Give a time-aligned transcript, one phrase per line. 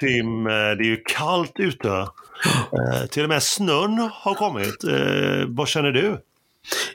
[0.00, 1.88] Tim, eh, det är ju kallt ute.
[1.88, 4.84] Eh, till och med snön har kommit.
[4.84, 6.20] Eh, vad känner du?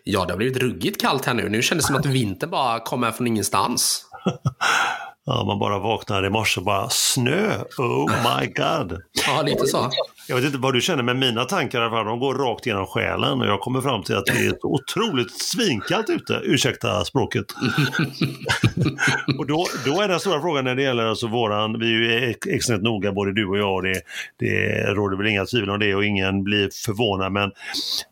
[0.03, 1.49] Ja, det har blivit ruggigt kallt här nu.
[1.49, 4.05] Nu kändes det som att vintern bara kommer från ingenstans.
[5.25, 9.01] Ja, man bara vaknar i morse och bara snö, oh my god.
[9.27, 9.89] Ja, lite så.
[10.27, 13.47] Jag vet inte vad du känner, men mina tankar de går rakt genom själen och
[13.47, 17.45] jag kommer fram till att det är otroligt svinkallt ute, ursäkta språket.
[19.39, 22.35] och då, då är den stora frågan när det gäller alltså våran, vi är ju
[22.47, 24.01] extremt noga både du och jag, och det,
[24.39, 27.51] det råder väl inga tvivel om det och ingen blir förvånad, men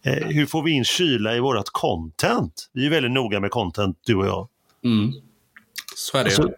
[0.06, 2.70] eh, hur får vi in kyla i vårat content?
[2.74, 4.48] Vi är väldigt noga med content, du och jag.
[4.86, 5.14] Mm.
[5.96, 6.50] Så är det alltså,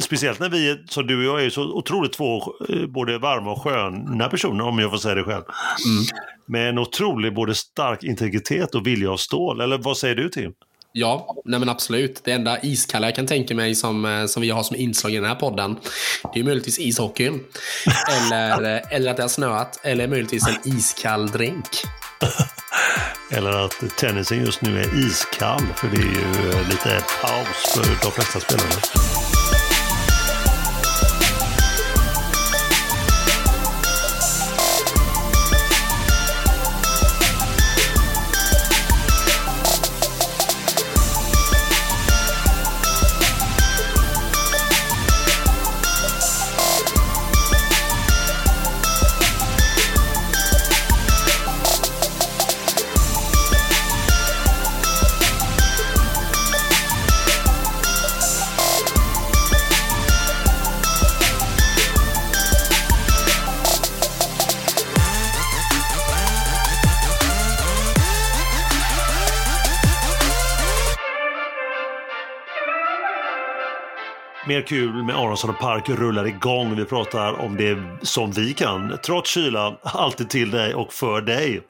[0.00, 3.62] Speciellt när vi, som du och jag, är så otroligt två eh, både varma och
[3.62, 5.44] sköna personer, om jag får säga det själv.
[5.86, 6.04] Mm.
[6.46, 9.60] Med en otrolig både stark integritet och vilja av stål.
[9.60, 10.52] Eller vad säger du Tim?
[10.92, 12.20] Ja, nej men absolut.
[12.24, 15.16] Det enda iskalla jag kan tänka mig som, eh, som vi har som inslag i
[15.16, 15.76] den här podden,
[16.34, 17.40] det är möjligtvis ishockeyn.
[18.10, 21.68] eller, eh, eller att det har snöat, eller möjligtvis en iskall drink.
[23.30, 28.12] eller att tennisen just nu är iskall, för det är ju lite paus för de
[28.12, 29.27] flesta spelarna.
[74.46, 76.76] Mer kul med Aronsson och Park rullar igång.
[76.76, 78.98] Vi pratar om det som vi kan.
[79.06, 81.60] Trots kyla, alltid till dig och för dig.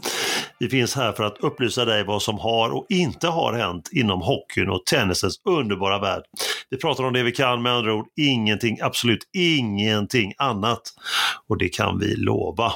[0.59, 4.21] Vi finns här för att upplysa dig vad som har och inte har hänt inom
[4.21, 6.23] hockeyn och tennisens underbara värld.
[6.71, 10.83] Vi pratar om det vi kan, med andra ord ingenting, absolut ingenting annat.
[11.49, 12.73] Och det kan vi lova.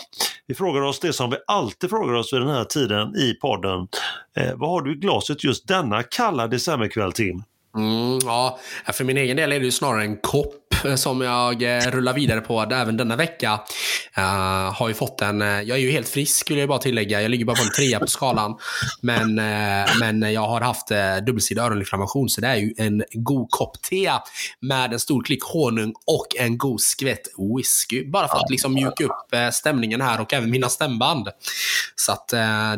[0.46, 3.88] Vi frågar oss det som vi alltid frågar oss vid den här tiden i podden.
[4.36, 7.42] Eh, vad har du i glaset just denna kalla decemberkväll, Tim?
[7.76, 8.58] Mm, ja,
[8.92, 12.14] för min egen del är det ju snarare en kopp Eh, som jag eh, rullar
[12.14, 13.60] vidare på även denna vecka.
[14.18, 17.22] Uh, har ju fått en, jag är ju helt frisk vill jag bara tillägga.
[17.22, 18.58] Jag ligger bara på en trea på skalan.
[19.00, 23.50] Men, uh, men jag har haft uh, dubbelsidig öroninflammation så det är ju en god
[23.50, 24.12] kopp te
[24.60, 28.10] med en stor klick honung och en god skvätt whisky.
[28.10, 31.28] Bara för att liksom mjuka upp stämningen här och även mina stämband.
[31.96, 32.28] Så att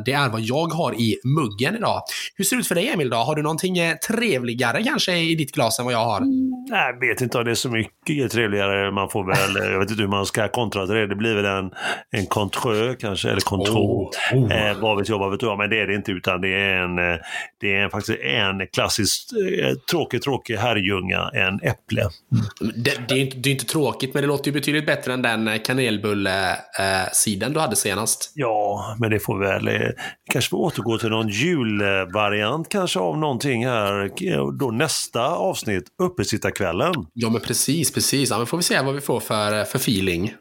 [0.04, 2.02] det är vad jag har i muggen idag.
[2.34, 3.10] Hur ser det ut för dig Emil?
[3.10, 3.16] Då?
[3.16, 3.76] Har du någonting
[4.08, 6.20] trevligare kanske i ditt glas än vad jag har?
[6.20, 8.90] Mm, jag vet inte om det är så mycket mycket trevligare.
[8.90, 11.06] Man får väl, jag vet inte hur man ska kontra till det.
[11.06, 11.70] Det blir väl en,
[12.10, 13.76] en contreux kanske, eller kontroll.
[13.76, 14.52] Oh, oh.
[14.52, 15.58] Eh, vad vet jag, vad vet jag.
[15.58, 17.16] Men det är det inte, utan det är en, eh,
[17.60, 22.00] det är faktiskt en klassisk eh, tråkig, tråkig herrljunga, en äpple.
[22.00, 22.44] Mm.
[22.76, 25.22] Det, det, är inte, det är inte tråkigt, men det låter ju betydligt bättre än
[25.22, 28.32] den kanelbulle-sidan du hade senast.
[28.34, 29.88] Ja, men det får väl, eh,
[30.32, 34.10] kanske får återgå till någon julvariant kanske av någonting här.
[34.58, 36.94] Då nästa avsnitt, uppesittarkvällen.
[37.12, 38.30] Ja, men precis precis.
[38.30, 40.34] Ja, men får vi se vad vi får för, för feeling.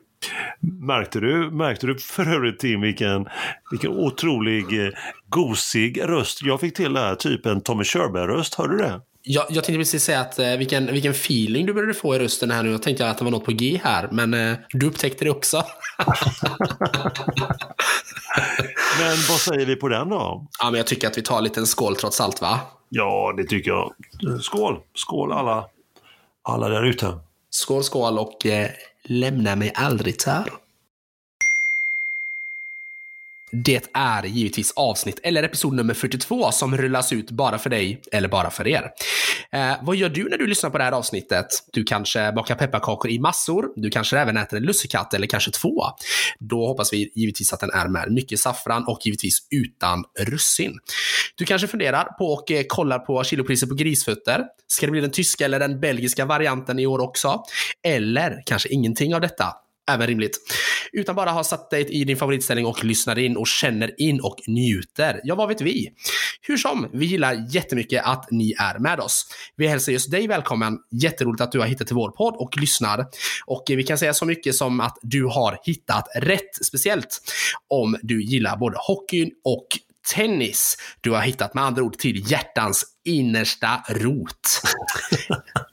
[0.81, 3.27] Märkte du, märkte du för övrigt Tim vilken,
[3.71, 4.93] vilken otrolig eh,
[5.29, 9.01] gosig röst jag fick till där, typ en Tommy Körberg-röst, hörde du det?
[9.21, 12.51] Jag, jag tänkte precis säga att eh, vilken, vilken feeling du började få i rösten
[12.51, 12.71] här nu.
[12.71, 15.57] Jag tänkte att det var något på G här, men eh, du upptäckte det också.
[18.99, 20.47] men vad säger vi på den då?
[20.59, 22.59] Ja, men jag tycker att vi tar en liten skål trots allt, va?
[22.89, 23.93] Ja, det tycker jag.
[24.41, 24.79] Skål!
[24.93, 25.65] Skål alla,
[26.43, 27.13] alla där ute.
[27.55, 28.69] Skål, skål och eh,
[29.03, 30.49] lämna mig aldrig tär.
[33.55, 38.29] Det är givetvis avsnitt eller episod nummer 42 som rullas ut bara för dig eller
[38.29, 38.91] bara för er.
[39.51, 41.45] Eh, vad gör du när du lyssnar på det här avsnittet?
[41.73, 43.65] Du kanske bakar pepparkakor i massor.
[43.75, 45.83] Du kanske även äter en lussekatt eller kanske två.
[46.39, 50.79] Då hoppas vi givetvis att den är med mycket saffran och givetvis utan russin.
[51.35, 54.43] Du kanske funderar på och eh, kollar på kilopriser på grisfötter.
[54.67, 57.43] Ska det bli den tyska eller den belgiska varianten i år också?
[57.83, 59.45] Eller kanske ingenting av detta?
[59.91, 60.39] Även rimligt.
[60.91, 64.35] Utan bara ha satt dig i din favoritställning och lyssnar in och känner in och
[64.47, 65.21] njuter.
[65.23, 65.89] Ja, vad vet vi?
[66.41, 69.25] Hur som, vi gillar jättemycket att ni är med oss.
[69.55, 70.77] Vi hälsar just dig välkommen.
[70.91, 73.05] Jätteroligt att du har hittat till vår podd och lyssnar.
[73.45, 77.21] Och vi kan säga så mycket som att du har hittat rätt, speciellt
[77.67, 79.67] om du gillar både hockeyn och
[80.15, 80.77] tennis.
[81.01, 84.61] Du har hittat med andra ord till hjärtans innersta rot.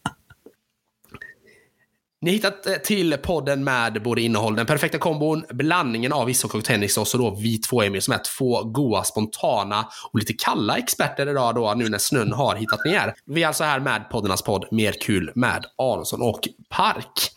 [2.22, 6.58] Ni har hittat eh, till podden med både innehåll, den perfekta kombon, blandningen av ishockey
[6.58, 10.32] och tennis och så då vi två Emil som är två goa, spontana och lite
[10.32, 13.14] kalla experter idag då nu när snön har hittat ner.
[13.26, 17.30] Vi är alltså här med poddarnas podd Mer kul med Aronsson och Park.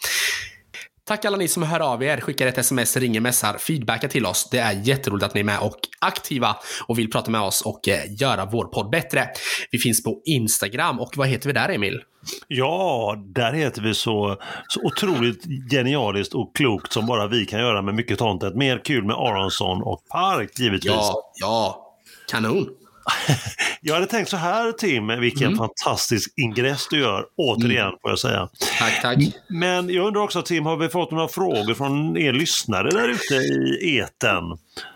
[1.06, 4.50] Tack alla ni som hör av er, skickar ett sms, ringer, messar, feedbackar till oss.
[4.52, 6.56] Det är jätteroligt att ni är med och aktiva
[6.88, 9.28] och vill prata med oss och eh, göra vår podd bättre.
[9.72, 12.02] Vi finns på Instagram och vad heter vi där Emil?
[12.48, 14.38] Ja, där heter vi så,
[14.68, 18.56] så otroligt genialiskt och klokt som bara vi kan göra med mycket content.
[18.56, 20.92] Mer kul med Aronsson och Park givetvis.
[20.92, 21.94] Ja, ja,
[22.30, 22.70] kanon.
[23.82, 25.58] Jag hade tänkt så här Tim, vilken mm.
[25.58, 27.98] fantastisk ingress du gör, återigen mm.
[28.02, 28.50] får jag säga.
[28.80, 29.18] Tack, tack.
[29.48, 33.36] Men jag undrar också Tim, har vi fått några frågor från er lyssnare där ute
[33.36, 34.44] i eten?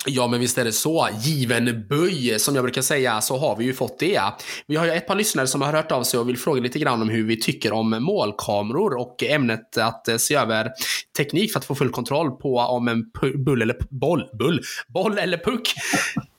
[0.05, 1.09] Ja, men visst är det så.
[1.21, 4.21] Given böj, som jag brukar säga, så har vi ju fått det.
[4.67, 6.79] Vi har ju ett par lyssnare som har hört av sig och vill fråga lite
[6.79, 10.69] grann om hur vi tycker om målkameror och ämnet att se över
[11.17, 13.03] teknik för att få full kontroll på om en
[13.45, 15.73] bull eller boll, bull, boll eller puck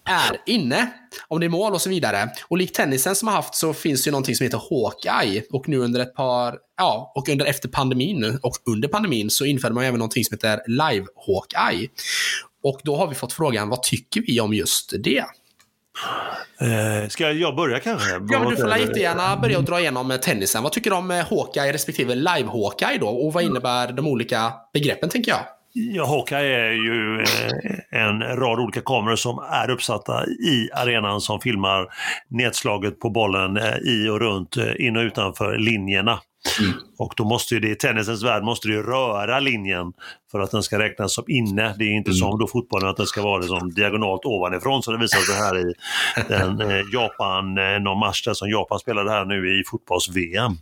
[0.08, 0.90] är inne,
[1.28, 2.30] om det är mål och så vidare.
[2.48, 5.68] Och likt tennisen som har haft så finns det ju någonting som heter Hawkeye och
[5.68, 9.84] nu under ett par, ja, och under efter pandemin och under pandemin så införde man
[9.84, 11.88] även någonting som heter Live Hawkeye.
[12.62, 15.24] Och då har vi fått frågan, vad tycker vi om just det?
[16.60, 18.10] Eh, ska jag börja kanske?
[18.10, 20.62] Ja, men du får jättegärna börja och dra igenom tennisen.
[20.62, 23.08] Vad tycker du om Hawkeye respektive Live Hawkeye då?
[23.08, 25.40] Och vad innebär de olika begreppen tänker jag?
[25.72, 31.40] Ja, Hawkeye är ju eh, en rad olika kameror som är uppsatta i arenan som
[31.40, 31.86] filmar
[32.28, 36.20] nedslaget på bollen eh, i och runt, eh, in och utanför linjerna.
[36.60, 36.72] Mm.
[36.98, 39.92] Och då måste ju det, i tennisens värld måste ju röra linjen
[40.30, 41.74] för att den ska räknas som inne.
[41.78, 42.18] Det är inte mm.
[42.18, 45.58] som då fotbollen att den ska vara liksom diagonalt ovanifrån som det visar sig här
[45.58, 45.74] i
[46.28, 50.52] den, eh, Japan, eh, någon match där som Japan spelade här nu i fotbolls-VM.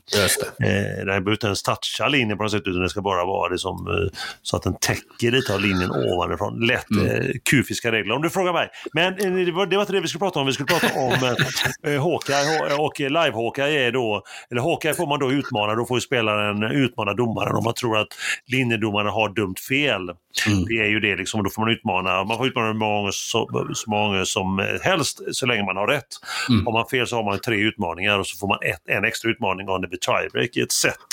[0.68, 3.86] Eh, behöver inte ens toucha linjen på något sätt utan det ska bara vara liksom,
[3.86, 6.66] eh, så att den täcker lite av linjen ovanifrån.
[6.66, 7.06] Lätt mm.
[7.06, 8.68] eh, kufiska regler om du frågar mig.
[8.92, 10.46] Men eh, det, var, det var inte det vi skulle prata om.
[10.46, 15.20] Vi skulle prata om eh, eh Hawkeye och live-Hawkeye är då, eller Hawkeye får man
[15.20, 18.08] då utmana, då får ju spelaren utmana domaren om man tror att
[18.46, 20.02] linjedomaren har dumt dömt fel.
[20.46, 20.64] Mm.
[20.64, 23.90] Det är ju det, liksom, då får man utmana, man får utmana många, så, så
[23.90, 26.08] många som helst så länge man har rätt.
[26.48, 26.66] Mm.
[26.66, 29.30] Har man fel så har man tre utmaningar och så får man ett, en extra
[29.30, 31.10] utmaning om det blir tiebreak i ett set.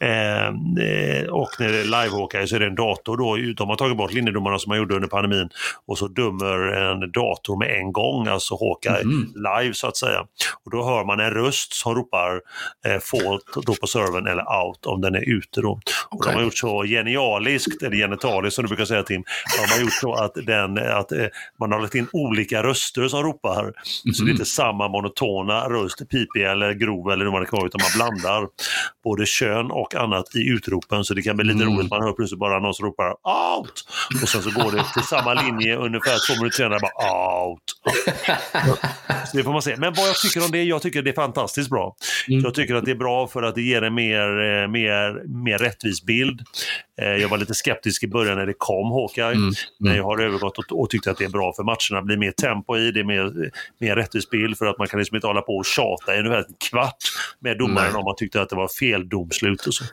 [0.00, 0.48] Eh,
[1.30, 4.12] och när det är livehawkeye så är det en dator då, de har tagit bort
[4.12, 5.48] linjedomarna som man gjorde under pandemin
[5.86, 9.32] och så dömer en dator med en gång, alltså Hawkeye mm.
[9.34, 10.20] live så att säga.
[10.64, 12.40] Och då hör man en röst som ropar
[12.86, 15.80] eh, fault då på servern eller out om den är ute då.
[16.10, 19.24] Och de har gjort så genialiskt, eller genitaliskt som du brukar säga Tim,
[19.58, 21.26] de har gjort så att, den, att eh,
[21.60, 23.60] man har lagt in olika röster som ropar.
[23.62, 24.12] Mm -hmm.
[24.12, 27.66] Så det är inte samma monotona röst, pipig eller grov eller vad det kan vara,
[27.66, 28.48] utan man blandar
[29.04, 31.76] både kön och annat i utropen så det kan bli lite mm.
[31.76, 31.90] roligt.
[31.90, 33.84] Man hör plötsligt bara någon som ropar out
[34.22, 37.62] och sen så går det till samma linje ungefär två minuter senare bara out.
[39.30, 39.76] Så det får man se.
[39.76, 41.96] Men vad jag tycker om det, jag tycker det är fantastiskt bra.
[42.28, 42.40] Mm.
[42.40, 45.58] Jag tycker att det är bra för att det ger en mer, eh, mer, mer
[45.58, 46.40] rättvis bild.
[47.02, 49.38] Eh, jag var lite skeptisk i början när det kom Hawkeye, mm.
[49.38, 49.54] Mm.
[49.78, 52.00] men jag har övergått och, och tyckt att det är bra för matcherna.
[52.00, 54.98] Det blir mer tempo i, det är mer, mer rättvis bild för att man kan
[54.98, 56.96] liksom inte hålla på och tjata i ungefär en kvart
[57.40, 57.98] med domaren Nej.
[57.98, 59.84] om man tyckte att det var fel domslut och så.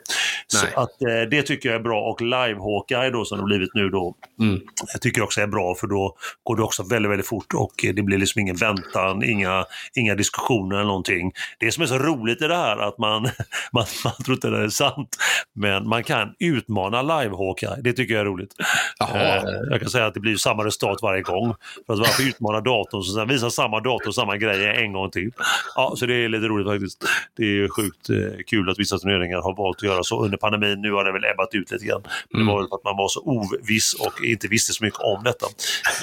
[0.47, 3.73] Så att, eh, det tycker jag är bra och live Hawkeye då som det blivit
[3.73, 4.61] nu då, mm.
[4.93, 8.01] jag tycker också är bra för då går det också väldigt, väldigt fort och det
[8.01, 11.31] blir liksom ingen väntan, inga, inga diskussioner eller någonting.
[11.59, 13.21] Det som är så roligt i det här att man,
[13.71, 15.17] man, man tror inte det är sant,
[15.53, 17.81] men man kan utmana live Hawkeye.
[17.81, 18.55] Det tycker jag är roligt.
[19.15, 21.55] Eh, jag kan säga att det blir samma resultat varje gång.
[21.85, 25.31] För att varför utmana datorn och sen visa samma dator samma grej en gång till.
[25.75, 27.05] Ja, så det är lite roligt faktiskt.
[27.37, 30.81] Det är sjukt eh, kul att vissa turneringar har valt att göra så under pandemin.
[30.81, 32.03] Nu har det väl ebbat ut lite grann.
[32.29, 32.47] Men mm.
[32.47, 35.23] det var väl för att man var så oviss och inte visste så mycket om
[35.23, 35.45] detta.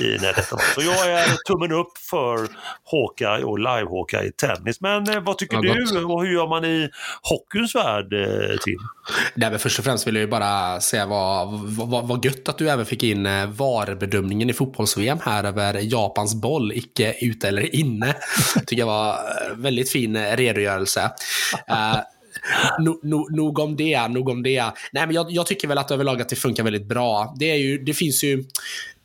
[0.00, 0.74] I, när detta var.
[0.74, 2.48] Så jag är tummen upp för
[2.90, 4.80] Hawkeye och live-Hawkeye i tennis.
[4.80, 6.90] Men eh, vad tycker ja, du och hur gör man i
[7.22, 8.78] hockeyns värld, eh, Tim?
[9.34, 11.48] Nej, men först och främst vill jag ju bara säga vad,
[11.88, 16.34] vad, vad gött att du även fick in eh, VAR-bedömningen i fotbolls-VM här över Japans
[16.34, 18.14] boll, icke ute eller inne.
[18.66, 21.10] tycker jag var eh, väldigt fin eh, redogörelse.
[21.70, 22.00] Uh,
[22.78, 24.64] no, no, nog om det, nog om det.
[24.92, 27.34] Nej, men jag, jag, tycker väl att överlag att det funkar väldigt bra.
[27.38, 28.44] Det, är ju, det finns ju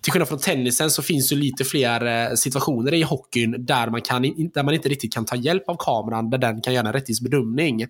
[0.06, 4.02] till skillnad från tennisen så finns det lite fler eh, situationer i hockeyn där man,
[4.02, 4.22] kan,
[4.54, 7.22] där man inte riktigt kan ta hjälp av kameran, där den kan göra en rättvis
[7.22, 7.88] bedömning.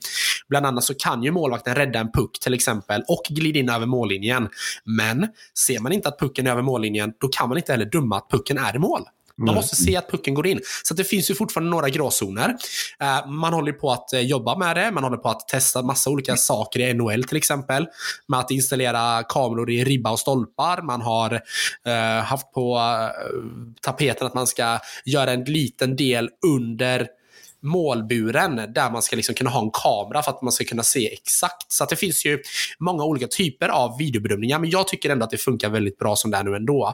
[0.50, 3.86] Bland annat så kan ju målvakten rädda en puck till exempel och glida in över
[3.86, 4.50] mållinjen.
[4.84, 5.28] Men
[5.68, 8.30] ser man inte att pucken är över mållinjen, då kan man inte heller döma att
[8.30, 9.02] pucken är i mål.
[9.38, 9.56] Man mm.
[9.56, 10.60] måste se att pucken går in.
[10.84, 12.50] Så det finns ju fortfarande några gråzoner.
[13.04, 14.92] Uh, man håller på att uh, jobba med det.
[14.92, 17.88] Man håller på att testa massa olika saker i NHL till exempel.
[18.28, 20.82] Med att installera kameror i ribba och stolpar.
[20.82, 22.80] Man har uh, haft på
[23.82, 27.08] tapeten att man ska göra en liten del under
[27.62, 31.14] målburen där man ska liksom kunna ha en kamera för att man ska kunna se
[31.14, 31.72] exakt.
[31.72, 32.40] Så det finns ju
[32.80, 36.32] många olika typer av videobedömningar, men jag tycker ändå att det funkar väldigt bra som
[36.32, 36.88] det är nu ändå.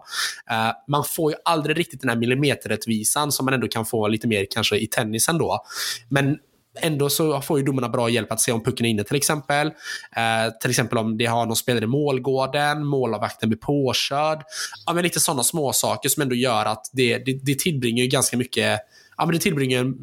[0.51, 4.27] Uh, man får ju aldrig riktigt den här millimeterrättvisan som man ändå kan få lite
[4.27, 5.65] mer kanske i tennisen då.
[6.09, 6.37] Men
[6.79, 9.67] ändå så får ju domarna bra hjälp att se om pucken är inne till exempel.
[10.15, 14.43] Eh, till exempel om det har någon spelare i målgården, målvakten blir påkörd.
[14.85, 18.37] Ja, men lite sådana småsaker som ändå gör att det, det, det tillbringar ju ganska
[18.37, 18.79] mycket,
[19.17, 19.93] ja men det tillbringar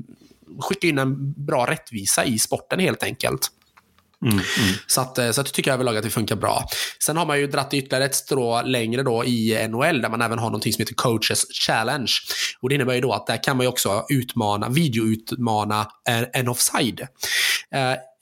[0.60, 3.50] skicka in en bra rättvisa i sporten helt enkelt.
[4.22, 4.44] Mm, mm.
[4.86, 6.64] Så, att, så att tycker jag överlag att det funkar bra.
[7.04, 10.38] Sen har man ju dratt ytterligare ett strå längre då i NHL där man även
[10.38, 12.12] har någonting som heter Coaches Challenge.
[12.60, 16.48] Och Det innebär ju då att där kan man ju också utmana, videoutmana en, en
[16.48, 17.06] offside.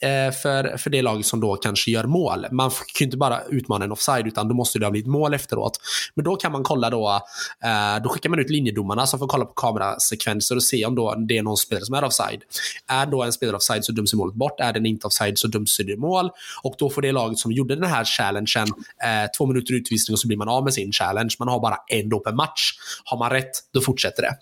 [0.03, 2.47] Eh, för, för det laget som då kanske gör mål.
[2.51, 5.35] Man kan ju inte bara utmana en offside utan då måste det ha blivit mål
[5.35, 5.81] efteråt.
[6.15, 7.21] Men då kan man kolla då,
[7.65, 11.15] eh, då skickar man ut linjedomarna som får kolla på kamerasekvenser och se om då
[11.15, 12.43] det är någon spelare som är offside.
[12.87, 15.77] Är då en spelare offside så döms målet bort, är den inte offside så döms
[15.77, 16.31] det mål.
[16.63, 18.67] Och då får det laget som gjorde den här challengen
[19.05, 21.37] eh, två minuter utvisning och så blir man av med sin challenge.
[21.39, 22.73] Man har bara en då per match.
[23.05, 24.37] Har man rätt, då fortsätter det.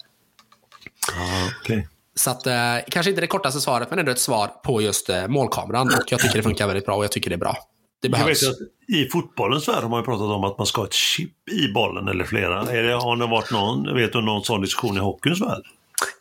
[1.12, 1.82] Ah, okay.
[2.14, 2.54] Så att, eh,
[2.88, 5.86] kanske inte det kortaste svaret, men ändå ett svar på just eh, målkameran.
[5.88, 7.56] Och jag tycker det funkar väldigt bra och jag tycker det är bra.
[8.02, 8.42] Det behövs.
[8.88, 11.72] I fotbollens värld har man ju pratat om att man ska ha ett chip i
[11.72, 12.60] bollen eller flera.
[12.60, 15.62] Är det, har det varit någon, vet du, någon sån diskussion i hockeyns värld?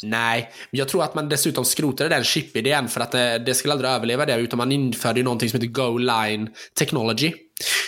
[0.04, 3.92] Nej, jag tror att man dessutom skrotade den chip-idén för att det, det skulle aldrig
[3.92, 7.34] överleva det, utan man införde ju någonting som heter Go Line Technology.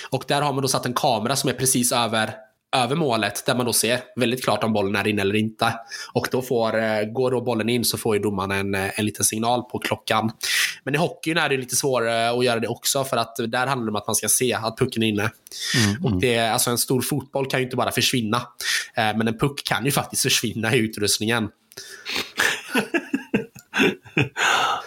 [0.09, 2.33] Och där har man då satt en kamera som är precis över
[2.83, 5.73] över målet där man då ser väldigt klart om bollen är in eller inte.
[6.13, 9.05] Och då får, eh, går då bollen in så får ju domaren en, eh, en
[9.05, 10.31] liten signal på klockan.
[10.83, 13.85] Men i hockeyn är det lite svårare att göra det också för att där handlar
[13.85, 15.31] det om att man ska se att pucken är inne.
[15.75, 16.05] Mm, mm.
[16.05, 18.37] Och det, alltså en stor fotboll kan ju inte bara försvinna.
[18.95, 21.49] Eh, men en puck kan ju faktiskt försvinna i utrustningen.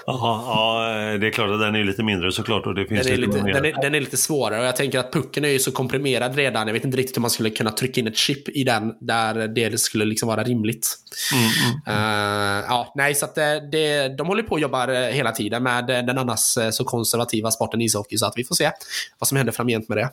[0.09, 2.67] Aha, ja, det är klart att den är lite mindre såklart.
[2.67, 4.99] Och det finns den, är lite, den, är, den är lite svårare och jag tänker
[4.99, 6.67] att pucken är ju så komprimerad redan.
[6.67, 9.49] Jag vet inte riktigt om man skulle kunna trycka in ett chip i den där
[9.49, 10.88] det skulle liksom vara rimligt.
[11.33, 11.50] Mm,
[11.87, 15.33] mm, uh, ja, nej, så att det, det, de håller på och jobbar eh, hela
[15.33, 18.17] tiden med den annars eh, så konservativa sporten ishockey.
[18.17, 18.71] Så att vi får se
[19.19, 20.11] vad som händer framgent med det.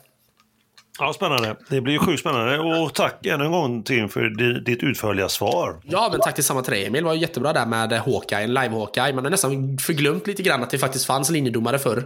[0.98, 1.56] Ja, spännande.
[1.68, 2.58] Det blir ju sjukt spännande.
[2.58, 4.28] Och tack än en gång Tim för
[4.60, 5.80] ditt utförliga svar.
[5.84, 7.02] Ja, men tack tillsamma till dig Emil.
[7.02, 9.12] Det var jättebra där med Hawkeye, live-Hawkeye.
[9.14, 12.04] Man har nästan förglömt lite grann att det faktiskt fanns linjedomare förr.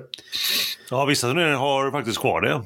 [0.90, 2.62] Ja, vissa turneringar har faktiskt kvar det.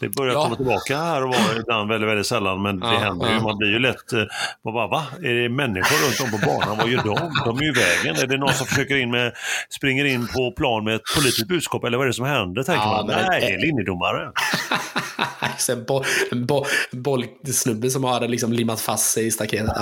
[0.00, 0.42] Det börjar ja.
[0.42, 2.62] komma tillbaka här och var ibland väldigt, väldigt sällan.
[2.62, 3.40] Men det ja, händer ju.
[3.40, 4.12] Man blir ju lätt...
[4.12, 4.22] Eh,
[4.64, 5.04] man bara, va?
[5.22, 6.76] Är det människor runt om på banan?
[6.76, 7.32] Vad gör de?
[7.44, 8.22] De är ju i vägen.
[8.22, 9.32] Är det någon som försöker in med,
[9.70, 11.84] springer in på plan med ett politiskt budskap?
[11.84, 12.62] Eller vad är det som händer?
[12.62, 13.06] Tänker man.
[13.06, 14.32] Nej, det är linjedomare.
[15.68, 19.76] en bo, bo, bollsnubbe som har liksom limmat fast sig i staketet.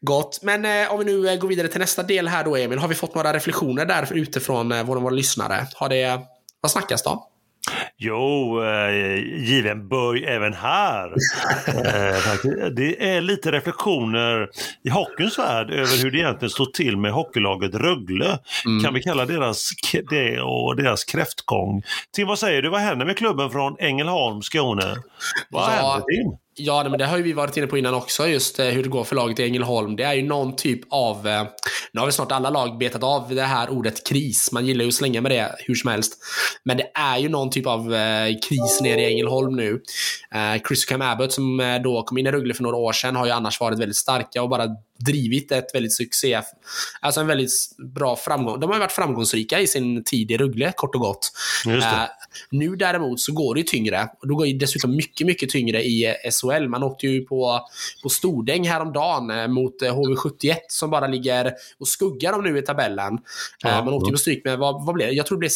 [0.00, 0.38] Gott.
[0.42, 2.78] Men eh, om vi nu eh, går vidare till nästa del här då, Emil.
[2.78, 5.66] Har vi fått några reflektioner där utifrån eh, våra, våra lyssnare?
[5.74, 6.20] Har det,
[6.60, 7.28] vad snackas då?
[7.98, 9.18] Jo, eh,
[9.48, 11.06] given böj även här.
[11.66, 14.48] eh, det är lite reflektioner
[14.84, 18.38] i hockeyns värld över hur det egentligen står till med hockeylaget Rögle.
[18.66, 18.84] Mm.
[18.84, 19.70] Kan vi kalla deras,
[20.10, 21.82] det och deras kräftgång.
[22.12, 22.68] Tim, vad säger du?
[22.68, 24.96] Vad händer med klubben från Ängelholm, Skåne?
[25.50, 26.38] Vad ja, händer, Tim?
[26.58, 29.04] Ja, men det har vi varit inne på innan också, just eh, hur det går
[29.04, 29.96] för laget i Ängelholm.
[29.96, 31.44] Det är ju någon typ av, eh,
[31.96, 34.52] nu har väl snart alla lag betat av det här ordet kris.
[34.52, 36.18] Man gillar ju att slänga med det hur som helst.
[36.62, 39.82] Men det är ju någon typ av eh, kris nere i Ängelholm nu.
[40.34, 43.16] Eh, Chris Cam Abbott som eh, då kom in i Rögle för några år sedan
[43.16, 44.66] har ju annars varit väldigt starka och bara
[44.98, 46.42] drivit ett väldigt succé,
[47.00, 47.52] alltså en väldigt
[47.94, 48.60] bra framgång.
[48.60, 51.32] De har varit framgångsrika i sin tid i Rögle, kort och gott.
[51.66, 52.04] Uh,
[52.50, 54.08] nu däremot så går det tyngre.
[54.20, 56.68] Och då går det dessutom mycket, mycket tyngre i eh, SHL.
[56.68, 57.60] Man åkte ju på,
[58.02, 63.18] på Stordäng häromdagen eh, mot HV71 som bara ligger och skuggar dem nu i tabellen.
[63.62, 65.14] Ja, man åkte ju på stryk med, vad, vad blev det?
[65.14, 65.50] Jag tror det blev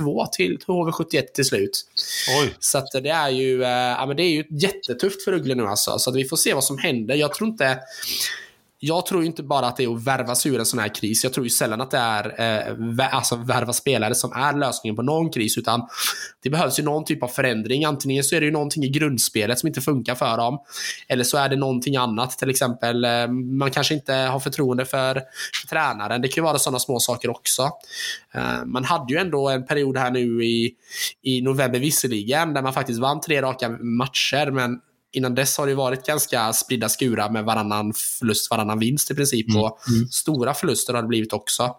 [0.00, 1.86] 6-2 till HV71 till slut.
[2.40, 2.54] Oj.
[2.58, 5.98] Så att det är ju, ja, men det är ju jättetufft för Rögle nu alltså.
[5.98, 7.14] Så att vi får se vad som händer.
[7.14, 7.78] Jag tror inte
[8.78, 11.24] jag tror inte bara att det är att värva sig ur en sån här kris.
[11.24, 12.40] Jag tror ju sällan att det är
[13.00, 15.88] eh, alltså värva spelare som är lösningen på någon kris, utan
[16.42, 17.84] det behövs ju någon typ av förändring.
[17.84, 20.58] Antingen så är det ju någonting i grundspelet som inte funkar för dem,
[21.08, 22.38] eller så är det någonting annat.
[22.38, 23.28] Till exempel, eh,
[23.58, 25.14] man kanske inte har förtroende för,
[25.60, 26.22] för tränaren.
[26.22, 27.70] Det kan ju vara sådana små saker också.
[28.34, 30.74] Eh, man hade ju ändå en period här nu i,
[31.22, 34.80] i november visserligen, där man faktiskt vann tre raka matcher, men
[35.12, 39.48] innan dess har det varit ganska spridda skurar med varannan förlust, varannan vinst i princip.
[39.48, 39.62] Mm.
[39.62, 40.08] Och mm.
[40.08, 41.76] stora förluster har det blivit också.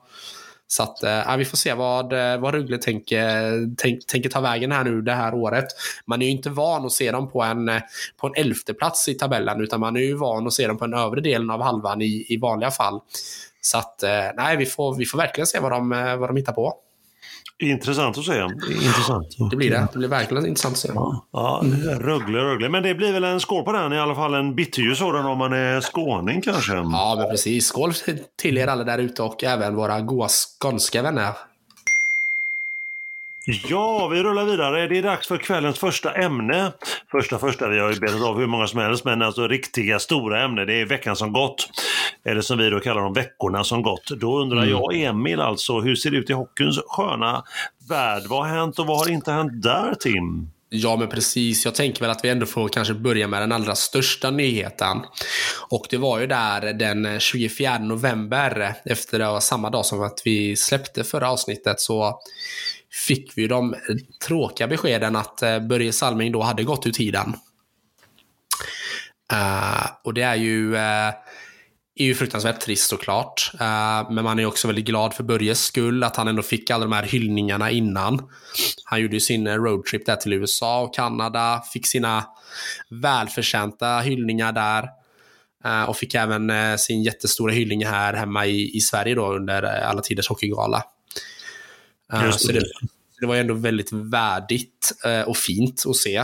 [0.70, 4.72] Så att, äh, vi får se vad, eh, vad Rögle tänker, tänk, tänker ta vägen
[4.72, 5.66] här nu det här året.
[6.06, 7.82] Man är ju inte van att se dem på en, eh,
[8.18, 10.86] på en elfte plats i tabellen, utan man är ju van att se dem på
[10.88, 13.00] den övre delen av halvan i, i vanliga fall.
[13.62, 14.04] Så att,
[14.36, 16.74] nej, vi får, vi får verkligen se vad de, vad de hittar på.
[17.60, 18.42] Intressant att se.
[18.72, 19.28] Intressant.
[19.52, 19.88] Det blir det.
[19.94, 20.92] Det blir verkligen intressant att se.
[20.96, 21.62] Ja, ja
[22.00, 22.70] Rögle, Rögle.
[22.70, 24.34] Men det blir väl en skål på den i alla fall.
[24.34, 26.74] En bitterljus sådan om man är skåning kanske.
[26.74, 27.68] Ja, men precis.
[27.68, 27.94] Skål
[28.42, 30.28] till er alla där ute och även våra goa
[30.60, 31.32] skånska vänner.
[33.50, 34.88] Ja, vi rullar vidare.
[34.88, 36.72] Det är dags för kvällens första ämne.
[37.12, 40.44] Första, första, vi har ju betat av hur många som helst, men alltså riktiga stora
[40.44, 41.70] ämnen, det är veckan som gått.
[42.26, 44.08] Eller som vi då kallar dem, veckorna som gått.
[44.08, 44.70] Då undrar mm.
[44.70, 47.44] jag, Emil, alltså hur ser det ut i hockeyns sköna
[47.90, 48.24] värld?
[48.30, 50.50] Vad har hänt och vad har inte hänt där, Tim?
[50.70, 51.66] Ja, men precis.
[51.66, 54.98] Jag tänker väl att vi ändå får kanske börja med den allra största nyheten.
[55.70, 60.22] Och det var ju där den 24 november, efter det var samma dag som att
[60.26, 62.20] vi släppte förra avsnittet, så
[63.08, 63.76] fick vi de
[64.28, 67.36] tråkiga beskeden att eh, Börje Salming då hade gått ur tiden.
[69.34, 70.80] Uh, och det är ju, uh,
[71.96, 73.52] är ju fruktansvärt trist såklart.
[73.54, 76.86] Uh, men man är också väldigt glad för Börjes skull, att han ändå fick alla
[76.86, 78.30] de här hyllningarna innan.
[78.84, 82.26] Han gjorde ju sin roadtrip där till USA och Kanada, fick sina
[82.90, 84.90] välförtjänta hyllningar där.
[85.88, 90.30] och fick även sin jättestora hyllning här hemma i, i Sverige då under alla tiders
[90.30, 90.84] hockeygala.
[92.14, 92.64] Uh, så det,
[93.20, 96.24] det var ändå väldigt värdigt uh, och fint att se.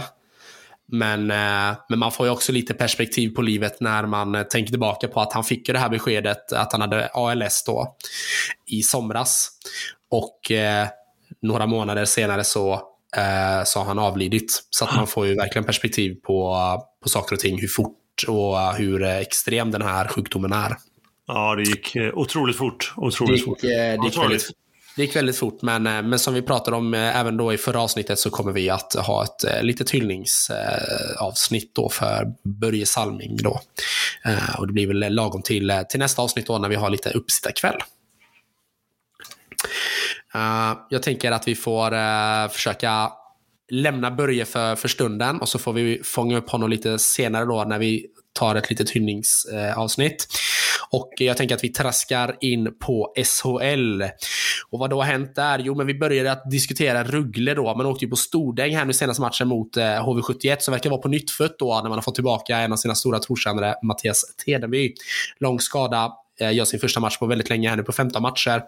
[0.88, 5.08] Men, uh, men man får ju också lite perspektiv på livet när man tänker tillbaka
[5.08, 7.96] på att han fick det här beskedet att han hade ALS då
[8.66, 9.50] i somras.
[10.10, 10.52] Och
[11.42, 12.82] några månader senare så,
[13.66, 14.68] så har han avlidit.
[14.70, 16.58] Så att man får ju verkligen perspektiv på,
[17.04, 20.78] på saker och ting, hur fort och hur extrem den här sjukdomen är.
[21.28, 22.94] Ja, det gick otroligt fort.
[22.98, 23.62] Otroligt det gick, fort.
[23.62, 24.52] Det gick väldigt,
[24.96, 27.58] det gick väldigt fort, men, eh, men som vi pratade om eh, även då i
[27.58, 33.38] förra avsnittet så kommer vi att ha ett eh, litet hyllningsavsnitt då för Börje Salming
[33.38, 33.62] då.
[34.58, 37.76] Och det blir väl lagom till, till nästa avsnitt då när vi har lite uppsittarkväll.
[40.90, 43.12] Jag tänker att vi får försöka
[43.72, 47.64] lämna Börje för, för stunden och så får vi fånga upp honom lite senare då
[47.64, 50.28] när vi tar ett litet hyllningsavsnitt.
[50.90, 54.04] Och jag tänker att vi traskar in på SHL.
[54.70, 55.60] Och vad då har hänt där?
[55.60, 57.76] Jo, men vi började att diskutera Ruggle då.
[57.76, 61.02] Man åkte ju på stordäng här nu senaste matchen mot eh, HV71 som verkar vara
[61.02, 64.36] på nytt fött då när man har fått tillbaka en av sina stora trotjänare, Mattias
[64.46, 64.94] Tedenby.
[65.40, 68.64] Lång skada, eh, gör sin första match på väldigt länge här nu på 15 matcher.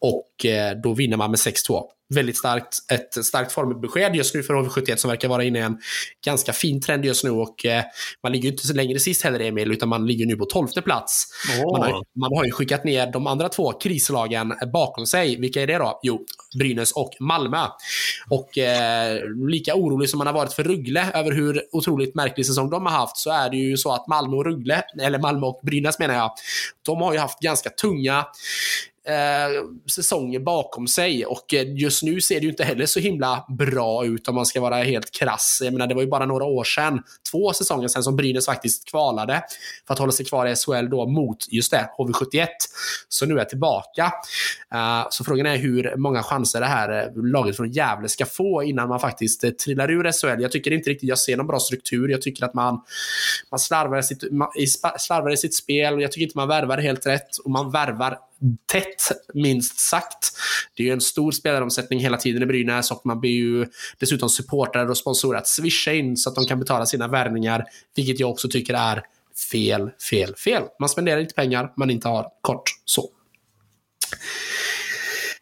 [0.00, 1.82] Och eh, då vinner man med 6-2
[2.14, 5.78] väldigt starkt, ett starkt formbesked just nu för HV71 som verkar vara inne i en
[6.24, 7.84] ganska fin trend just nu och eh,
[8.22, 10.82] man ligger ju inte så längre sist heller Emil, utan man ligger nu på tolfte
[10.82, 11.26] plats.
[11.64, 11.78] Oh.
[11.78, 15.40] Man, har, man har ju skickat ner de andra två krislagen bakom sig.
[15.40, 16.00] Vilka är det då?
[16.02, 16.24] Jo,
[16.58, 17.66] Brynäs och Malmö.
[18.28, 22.70] Och eh, lika orolig som man har varit för Ruggle över hur otroligt märklig säsong
[22.70, 25.60] de har haft så är det ju så att Malmö och Ruggle, eller Malmö och
[25.62, 26.30] Brynäs menar jag,
[26.86, 28.24] de har ju haft ganska tunga
[29.08, 29.64] Eh,
[29.94, 34.04] säsonger bakom sig och eh, just nu ser det ju inte heller så himla bra
[34.04, 35.60] ut om man ska vara helt krass.
[35.64, 38.90] Jag menar, det var ju bara några år sedan, två säsonger sedan, som Brynäs faktiskt
[38.90, 39.42] kvalade
[39.86, 42.46] för att hålla sig kvar i SHL då mot just det, HV71.
[43.08, 44.12] Så nu är jag tillbaka.
[44.74, 48.88] Eh, så frågan är hur många chanser det här laget från Gävle ska få innan
[48.88, 50.42] man faktiskt trillar ur SHL.
[50.42, 52.08] Jag tycker inte riktigt jag ser någon bra struktur.
[52.08, 52.80] Jag tycker att man,
[53.50, 54.48] man slarvar, i sitt, man,
[54.98, 58.18] slarvar i sitt spel och jag tycker inte man värvar helt rätt och man värvar
[58.72, 59.02] tätt,
[59.34, 60.32] minst sagt.
[60.76, 63.66] Det är ju en stor spelaromsättning hela tiden i Brynäs och man ber ju
[63.98, 67.64] dessutom supportrar och sponsorer att swisha in så att de kan betala sina värvningar,
[67.96, 69.02] vilket jag också tycker är
[69.52, 70.62] fel, fel, fel.
[70.80, 73.10] Man spenderar inte pengar man inte har kort så.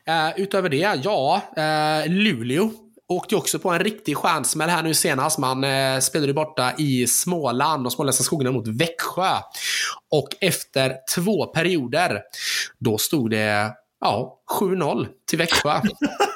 [0.09, 2.71] Uh, utöver det, ja, uh, Luleå
[3.17, 5.39] åkte också på en riktig stjärnsmäll här nu senast.
[5.39, 9.37] Man eh, spelade borta i Småland och småländska skogarna mot Växjö.
[10.11, 12.21] Och efter två perioder,
[12.79, 15.81] då stod det ja, 7-0 till Växjö.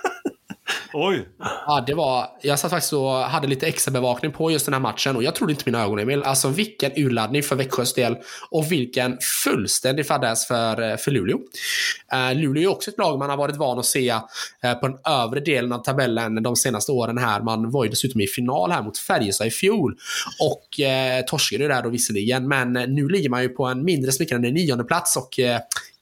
[0.99, 1.29] Oj!
[1.67, 4.81] Ja, det var, jag satt faktiskt och hade lite extra bevakning på just den här
[4.81, 6.23] matchen och jag trodde inte mina ögon Emil.
[6.23, 8.17] Alltså vilken urladdning för Växjös del
[8.51, 11.37] och vilken fullständig fadäs för, eh, för Luleå.
[11.37, 14.99] Uh, Luleå är också ett lag man har varit van att se uh, på den
[15.05, 17.41] övre delen av tabellen de senaste åren här.
[17.41, 19.97] Man var ju dessutom i final här mot Färjestad i fjol
[20.41, 24.51] och uh, torskade där då visserligen, men nu ligger man ju på en mindre smickrande
[24.51, 25.41] nionde plats och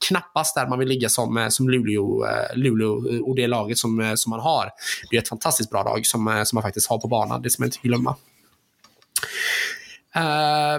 [0.08, 3.78] knappast där man vill ligga som, eh, som Luleå, eh, Luleå eh, och det laget
[3.78, 4.70] som, som man har.
[5.10, 7.62] Det är ett fantastiskt bra lag som, som man faktiskt har på banan, det ska
[7.62, 8.16] man inte glömma.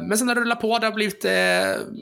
[0.01, 0.79] men sen har det rullat på.
[0.79, 1.23] Det har blivit...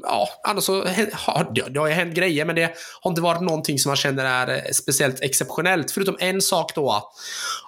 [0.03, 3.41] ja, annars så har det, det har ju hänt grejer, men det har inte varit
[3.41, 5.91] någonting som man känner är speciellt exceptionellt.
[5.91, 7.12] Förutom en sak då.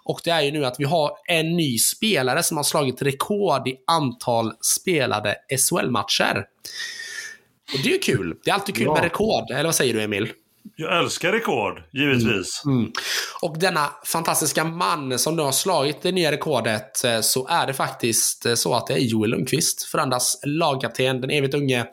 [0.03, 3.67] Och det är ju nu att vi har en ny spelare som har slagit rekord
[3.67, 6.45] i antal spelade SHL-matcher.
[7.73, 8.35] Och det är ju kul.
[8.43, 8.93] Det är alltid kul ja.
[8.93, 9.51] med rekord.
[9.51, 10.31] Eller vad säger du, Emil?
[10.75, 12.61] Jag älskar rekord, givetvis.
[12.65, 12.77] Mm.
[12.77, 12.91] Mm.
[13.41, 17.73] Och denna fantastiska man som nu har slagit det nya rekordet eh, så är det
[17.73, 21.85] faktiskt eh, så att det är Joel Lundqvist, Frölundas lagkapten, den evigt unge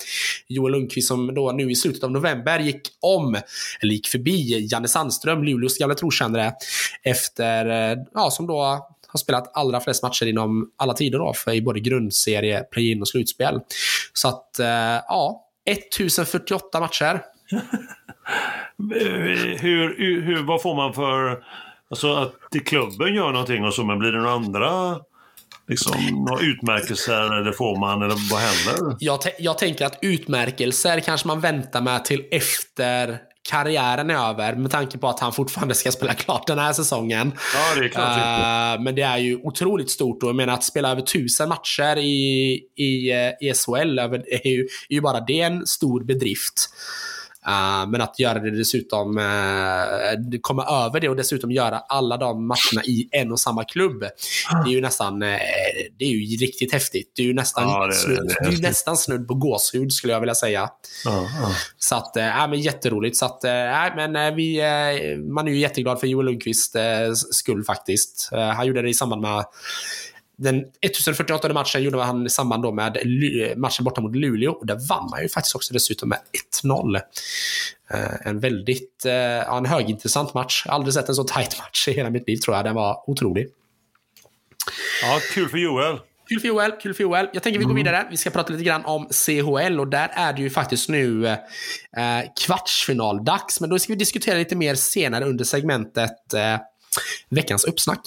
[0.49, 3.35] Joel Lundqvist som då nu i slutet av november gick om,
[3.81, 6.53] eller gick förbi Janne Sandström, Luleås gamla trotjänare,
[7.03, 8.61] efter, eh, ja, som då
[9.07, 13.09] har spelat allra flest matcher inom alla tider då, för i både grundserie, play-in och
[13.09, 13.61] slutspel.
[14.13, 14.61] Så att,
[15.09, 17.23] ja, 1048 matcher.
[19.59, 21.45] hur, hur, vad får man för...
[21.91, 25.01] Alltså att klubben gör någonting och så, men blir det några andra
[25.69, 28.97] liksom, några utmärkelser eller får man, eller vad händer?
[29.01, 34.71] Jag, jag tänker att utmärkelser kanske man väntar med till efter karriären är över med
[34.71, 37.33] tanke på att han fortfarande ska spela klart den här säsongen.
[37.55, 38.79] Ja, det är klart.
[38.79, 41.99] Uh, men det är ju otroligt stort och jag menar att spela över tusen matcher
[41.99, 46.71] i, i, eh, i SHL är ju, är ju bara det en stor bedrift.
[47.49, 52.47] Uh, men att göra det dessutom, uh, komma över det och dessutom göra alla de
[52.47, 54.01] matcherna i en och samma klubb.
[54.65, 55.39] Det är ju nästan, uh,
[55.99, 57.13] det är ju riktigt häftigt.
[57.17, 59.93] Det är ju nästan, ja, det, snudd, det, det, det är nästan snudd på gåshud
[59.93, 60.71] skulle jag vilja säga.
[61.79, 63.17] Så att, äh, men jätteroligt.
[63.17, 63.51] Så att, äh,
[63.97, 64.63] men vi,
[65.33, 66.77] man är ju jätteglad för Joel Lundqvists
[67.31, 68.29] skull faktiskt.
[68.33, 69.45] han gjorde det i samband med
[70.43, 72.99] den 1048 matchen gjorde han i samband då med
[73.57, 74.53] matchen borta mot Luleå.
[74.53, 76.19] Och där vann man ju faktiskt också dessutom med
[76.65, 76.97] 1-0.
[77.91, 80.67] Eh, en väldigt eh, en högintressant match.
[80.67, 82.65] Aldrig sett en så tight match i hela mitt liv tror jag.
[82.65, 83.49] Den var otrolig.
[85.03, 85.99] Ja, kul för Joel.
[86.29, 87.29] Kul för Joel, kul för Joel.
[87.33, 87.85] Jag tänker vi går mm.
[87.85, 88.07] vidare.
[88.11, 91.39] Vi ska prata lite grann om CHL och där är det ju faktiskt nu eh,
[92.47, 93.61] kvartsfinaldags.
[93.61, 96.57] Men då ska vi diskutera lite mer senare under segmentet eh,
[97.29, 98.01] veckans uppsnack.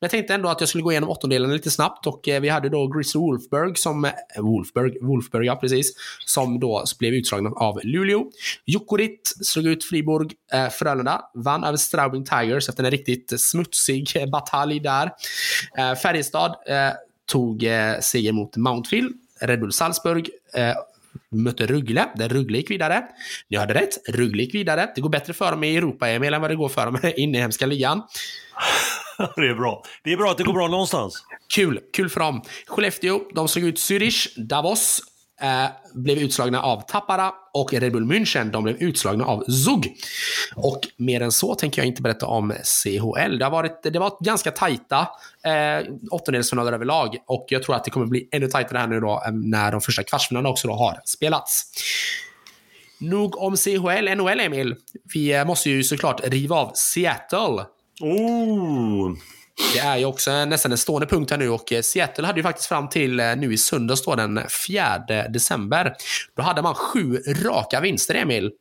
[0.00, 2.48] Men jag tänkte ändå att jag skulle gå igenom åttondelen lite snabbt och eh, vi
[2.48, 5.92] hade då Gris Wolfberg som, eh, Wolfberg, Wolfberg ja precis,
[6.26, 8.24] som då blev utslagna av Luleå.
[8.66, 14.26] Jukurit slog ut Friborg, eh, Frölunda, vann över Straubing Tigers efter en riktigt smutsig eh,
[14.26, 15.10] batalj där.
[15.78, 16.92] Eh, Färjestad eh,
[17.26, 19.12] tog eh, seger mot Mountfield.
[19.40, 20.30] Red Bull Salzburg
[21.30, 23.02] mötte Ruggle, där Ruggle gick vidare.
[23.48, 24.92] Ni hörde rätt, Ruggle gick vidare.
[24.94, 27.20] Det går bättre för dem i Europa, Emil, än vad det går för dem i
[27.20, 28.02] inhemska ligan.
[29.36, 29.82] det är bra.
[30.04, 31.24] Det är bra att det går bra någonstans.
[31.54, 32.42] Kul, kul för dem.
[32.66, 35.00] Skellefteå, de slog ut Zürich, Davos,
[35.42, 39.96] eh, blev utslagna av Tappara och Red Bull München, de blev utslagna av Zug.
[40.54, 43.38] Och mer än så tänker jag inte berätta om CHL.
[43.38, 45.08] Det har varit, det var ganska tajta
[45.44, 49.22] eh, åttondelsfinaler överlag och jag tror att det kommer bli ännu tajtare här nu då
[49.26, 51.64] eh, när de första kvartsfinalerna också då har spelats.
[52.98, 54.74] Nog om CHL, NHL Emil.
[55.14, 57.64] Vi eh, måste ju såklart riva av Seattle.
[58.00, 59.12] Oh.
[59.74, 62.42] Det är ju också nästan en stående punkt här nu och eh, Seattle hade ju
[62.42, 65.94] faktiskt fram till eh, nu i söndags då den 4 december.
[66.36, 68.52] Då hade man sju raka vinster, Emil.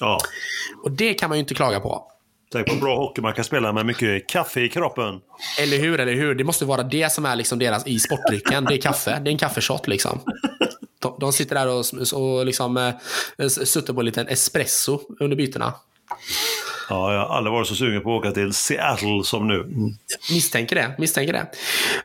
[0.00, 0.18] Ja.
[0.84, 2.12] Och det kan man ju inte klaga på.
[2.52, 5.20] Tänk på bra hockey man kan spela med mycket kaffe i kroppen.
[5.60, 6.34] Eller hur, eller hur.
[6.34, 8.64] Det måste vara det som är liksom deras i sportdrycken.
[8.64, 9.20] Det är kaffe.
[9.24, 10.20] Det är en kaffeshot liksom.
[10.98, 12.76] De, de sitter där och, och liksom,
[13.38, 15.74] äh, suttar på en liten espresso under bytena.
[16.88, 19.60] Ja, jag har aldrig varit så sugen på att åka till Seattle som nu.
[19.60, 19.90] Mm.
[20.30, 20.94] Misstänker det.
[20.98, 21.46] Misstänker det.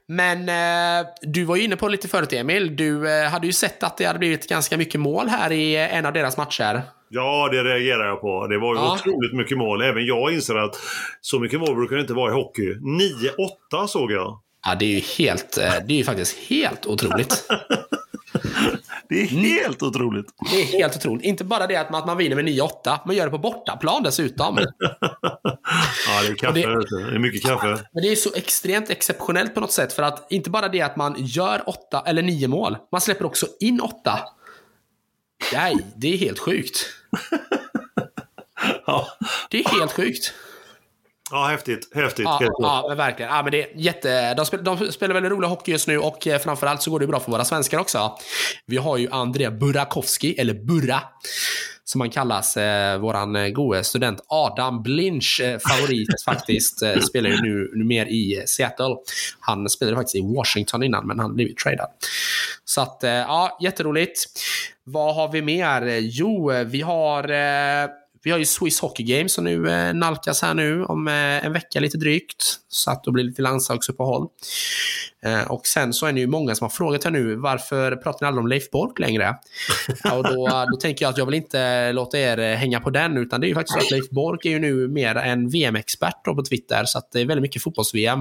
[0.08, 2.76] Men eh, du var ju inne på lite förut, Emil.
[2.76, 6.06] Du eh, hade ju sett att det hade blivit ganska mycket mål här i en
[6.06, 6.82] av deras matcher.
[7.10, 8.48] Ja, det reagerar jag på.
[8.48, 8.94] Det var ju ja.
[8.94, 9.82] otroligt mycket mål.
[9.82, 10.76] Även jag inser att
[11.22, 12.74] så mycket mål brukar det inte vara i hockey.
[13.72, 14.40] 9-8 såg jag.
[14.66, 17.48] Ja, det är ju helt, eh, det är ju faktiskt helt otroligt.
[19.12, 20.26] Det är helt otroligt.
[20.52, 21.26] Det är helt otroligt.
[21.26, 24.04] Inte bara det att man, att man vinner med 9-8, man gör det på bortaplan
[24.04, 24.58] dessutom.
[26.08, 26.60] ja, det är kaffe.
[26.60, 27.68] Det, det, är mycket kaffe.
[27.94, 29.94] Men det är så extremt exceptionellt på något sätt.
[29.94, 33.48] För att inte bara det att man gör 8 eller 9 mål, man släpper också
[33.60, 34.20] in 8.
[35.54, 36.86] Nej, det är helt sjukt.
[38.86, 39.08] ja.
[39.50, 40.34] Det är helt sjukt.
[41.32, 41.96] Ja, häftigt.
[41.96, 42.26] häftigt.
[42.26, 43.32] Ja, ja men verkligen.
[43.32, 44.34] Ja, men det är jätte...
[44.34, 47.08] de, spelar, de spelar väldigt rolig hockey just nu och eh, framförallt så går det
[47.08, 48.18] bra för våra svenskar också.
[48.66, 51.02] Vi har ju André Burakovsky, eller Burra,
[51.84, 56.82] som han kallas, eh, våran eh, gode student Adam Blinch eh, favorit faktiskt.
[56.82, 58.96] Eh, spelar ju nu, nu mer i Seattle.
[59.40, 61.90] Han spelade faktiskt i Washington innan, men han blivit tradad.
[62.66, 64.20] Så att, eh, ja, jätteroligt.
[64.84, 65.98] Vad har vi mer?
[66.02, 67.24] Jo, vi har
[68.24, 71.54] vi har ju Swiss Hockey Games som nu eh, nalkas här nu om eh, en
[71.54, 72.58] vecka lite drygt.
[72.68, 74.28] Så att det blir lite landslagsuppehåll.
[75.26, 78.26] Eh, och sen så är det ju många som har frågat här nu, varför pratar
[78.26, 79.36] ni aldrig om Leif Bork längre?
[80.14, 82.90] och då, eh, då tänker jag att jag vill inte låta er eh, hänga på
[82.90, 85.50] den, utan det är ju faktiskt så att Leif Bork är ju nu mer en
[85.50, 88.20] VM-expert på Twitter, så att det är väldigt mycket fotbolls-VM.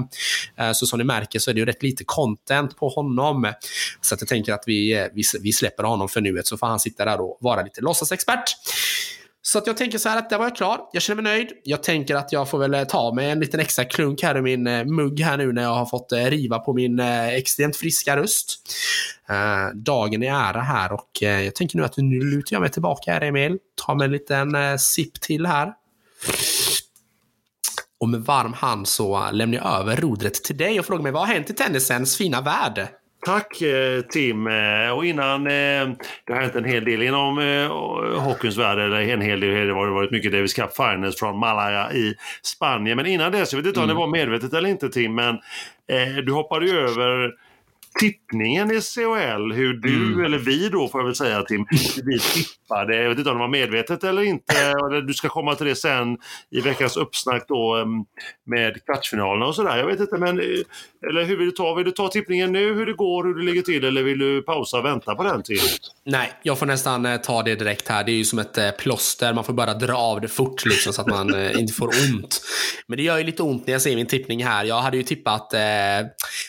[0.57, 3.53] Eh, så som ni märker så är det ju rätt lite content på honom.
[4.01, 6.67] Så att jag tänker att vi, eh, vi, vi släpper honom för nuet, så får
[6.67, 8.55] han sitta där och vara lite låtsasexpert.
[9.51, 10.81] Så att jag tänker så här att där var jag klar.
[10.91, 11.51] Jag känner mig nöjd.
[11.63, 14.41] Jag tänker att jag får väl eh, ta mig en liten extra klunk här i
[14.41, 18.17] min eh, mugg här nu när jag har fått eh, riva på min extremt friska
[18.17, 18.61] röst.
[19.73, 23.21] dagen är ära här och jag tänker nu att nu lutar jag mig tillbaka här
[23.21, 23.57] Emil.
[23.85, 25.73] Tar mig en liten sipp till här.
[27.99, 31.27] Och med varm hand så lämnar jag över rodret till dig och frågar mig vad
[31.27, 32.87] har hänt i tennisens fina värld?
[33.25, 34.47] Tack eh, Tim.
[34.47, 35.89] Eh, och innan, eh,
[36.25, 37.37] det har hänt en hel del inom
[38.17, 41.93] hockeyns värld, eller en hel del, det har varit mycket Davis Cup Finals från Malaga
[41.93, 42.97] i Spanien.
[42.97, 44.01] Men innan dess, jag vet inte om det mm.
[44.01, 45.39] var medvetet eller inte Tim, men
[46.25, 47.31] du hoppade ju över
[47.99, 50.25] tippningen i CHL, hur du, mm.
[50.25, 51.65] eller vi då får jag väl säga Tim,
[52.05, 52.95] vi tippade.
[52.95, 54.73] Jag vet inte om det var medvetet eller inte.
[55.07, 56.17] Du ska komma till det sen
[56.49, 57.85] i veckans uppsnack då
[58.45, 59.77] med kvartsfinalerna och sådär.
[59.77, 60.41] Jag vet inte, men
[61.09, 61.73] eller hur vill du ta?
[61.73, 64.41] Vill du ta tippningen nu, hur det går, hur det ligger till eller vill du
[64.41, 65.65] pausa och vänta på den tiden?
[66.03, 68.03] Nej, jag får nästan eh, ta det direkt här.
[68.03, 69.33] Det är ju som ett eh, plåster.
[69.33, 72.41] Man får bara dra av det fort liksom, så att man eh, inte får ont.
[72.87, 74.65] Men det gör ju lite ont när jag ser min tippning här.
[74.65, 75.59] Jag hade ju tippat, eh,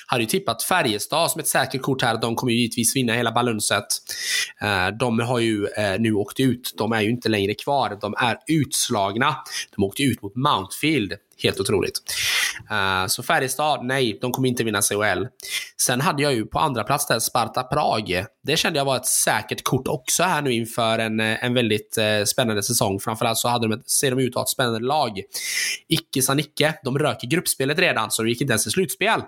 [0.06, 2.20] hade ju tippat Färjestad som ett säkert kort här.
[2.20, 3.86] De kommer ju givetvis vinna hela balunset.
[4.62, 6.74] Eh, de har ju eh, nu åkt ut.
[6.78, 7.98] De är ju inte längre kvar.
[8.00, 9.36] De är utslagna.
[9.76, 11.12] De åkte ut mot Mountfield.
[11.42, 12.00] Helt otroligt.
[12.70, 15.26] Uh, så Färjestad, nej, de kommer inte vinna CHL.
[15.82, 18.24] Sen hade jag ju på andra plats där Sparta Prag.
[18.42, 21.98] Det kände jag var ett säkert kort också här nu inför en, eh, en väldigt
[21.98, 23.00] uh, spännande säsong.
[23.00, 25.20] Framförallt så hade de, ser de ut att ha ett spännande lag.
[25.88, 29.20] Icke sa Nicke, de rök i gruppspelet redan, så de gick inte ens till slutspel.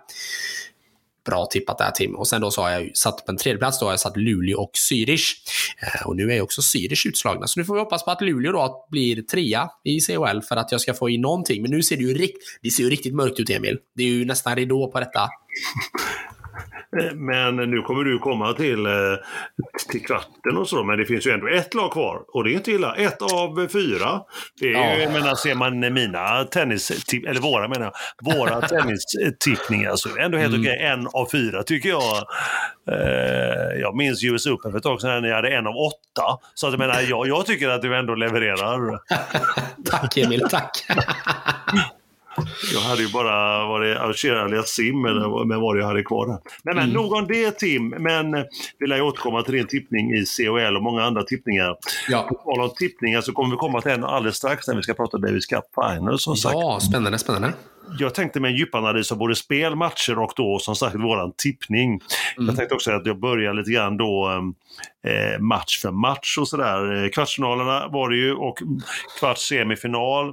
[1.24, 2.14] Bra tippat där Tim.
[2.14, 4.58] Och sen då så har jag satt på en tredjeplats då har jag satt Luleå
[4.58, 5.32] och Zürich.
[5.82, 7.46] Eh, och nu är ju också Zürich utslagna.
[7.46, 10.72] Så nu får vi hoppas på att Luleå då blir trea i CHL för att
[10.72, 11.62] jag ska få in någonting.
[11.62, 13.78] Men nu ser det ju, rikt det ser ju riktigt mörkt ut Emil.
[13.96, 15.20] Det är ju nästan ridå på detta.
[17.14, 18.92] Men nu kommer du komma till, eh,
[19.90, 22.22] till kvarten och så, men det finns ju ändå ett lag kvar.
[22.28, 22.94] Och det är inte illa.
[22.94, 24.20] Ett av fyra.
[24.60, 24.96] Det är ja.
[24.96, 26.90] ju, jag menar, ser man mina tennis,
[27.28, 30.60] eller våra menar jag, våra tennistippningar så är det ändå helt mm.
[30.60, 30.78] okej.
[30.78, 32.16] En av fyra tycker jag.
[32.90, 36.38] Eh, jag minns US Open för ett tag sedan när ni hade en av åtta.
[36.54, 38.98] Så att jag menar, jag, jag tycker att du ändå levererar.
[39.90, 40.86] tack Emil, tack.
[42.72, 46.38] Jag hade ju bara varit Alger Sim, eller men vad jag hade kvar där.
[46.62, 46.94] Men, men mm.
[46.94, 48.32] nog om det Tim, men
[48.78, 51.76] vill jag återkomma till din tippning i COL och många andra tippningar.
[52.08, 52.26] Ja.
[52.28, 54.94] På tal om tippningar så kommer vi komma till en alldeles strax när vi ska
[54.94, 56.54] prata Davis Cup Final som sagt.
[56.54, 57.52] Ja, spännande, spännande
[57.98, 61.88] jag tänkte med en djupanalys av både spel, matcher och då som sagt våran tippning.
[61.88, 62.46] Mm.
[62.46, 64.30] Jag tänkte också att jag börjar lite grann då
[65.06, 67.04] eh, match för match och sådär.
[67.04, 68.58] Eh, kvartsfinalerna var det ju och
[69.18, 70.32] kvarts semifinal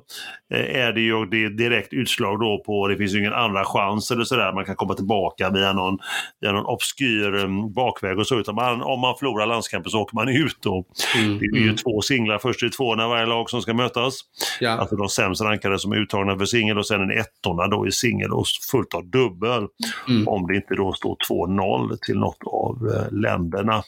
[0.53, 3.33] eh, är det ju och det är direkt utslag då på, det finns ju ingen
[3.33, 5.97] andra chans eller sådär, man kan komma tillbaka via någon,
[6.41, 8.39] via någon obskyr um, bakväg och så.
[8.39, 10.85] Utan man, om man förlorar landskampen så åker man ut då.
[11.17, 11.39] Mm.
[11.39, 11.75] Det är ju mm.
[11.75, 14.19] två singlar, först är det två när varje lag som ska mötas.
[14.59, 14.71] Ja.
[14.71, 17.87] Alltså de sämst rankade som är uttagna för singel och sen en ett ettorna då
[17.87, 19.67] i singel och fullt av dubbel.
[20.07, 20.27] Mm.
[20.27, 23.83] Om det inte då står 2-0 till något av eh, länderna.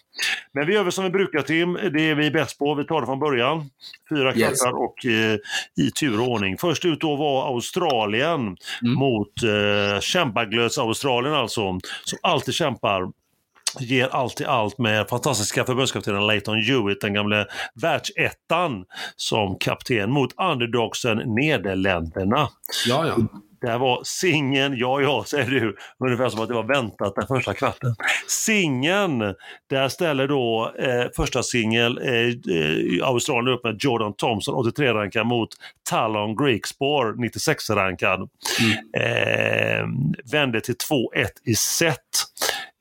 [0.53, 2.75] Men vi gör väl som vi brukar Tim, det är vi bäst på.
[2.75, 3.69] Vi tar det från början.
[4.09, 4.65] Fyra yes.
[4.65, 5.37] och eh,
[5.85, 6.57] i tur och ordning.
[6.57, 8.93] Först ut då var Australien mm.
[8.95, 13.22] mot eh, kämpaglöds-Australien alltså, som alltid kämpar
[13.79, 17.45] ger allt i allt med fantastiska förbundskaptenen Leighton Hewitt, den gamle
[17.81, 22.49] världsettan, som kapten mot underdogsen Nederländerna.
[22.87, 23.17] Ja, ja.
[23.63, 27.53] Det var singeln, ja ja säger du, ungefär som att det var väntat den första
[27.53, 27.95] kvarten.
[28.27, 29.19] Singeln,
[29.69, 35.49] där ställer då eh, första singel eh, eh Australien upp med Jordan Thompson, 83-rankad mot
[35.89, 38.29] Talon Greekspore, 96-rankad.
[38.61, 39.07] Mm.
[39.07, 39.85] Eh,
[40.31, 41.99] vände till 2-1 i set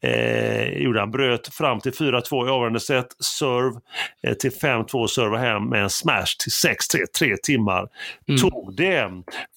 [0.02, 1.10] eh, gjorde han.
[1.10, 3.80] Bröt fram till 4-2 i avgörande set, serve
[4.26, 7.88] eh, till 5-2, serva hem med en smash till 6-3, tre timmar.
[8.28, 8.40] Mm.
[8.40, 9.10] Tog det.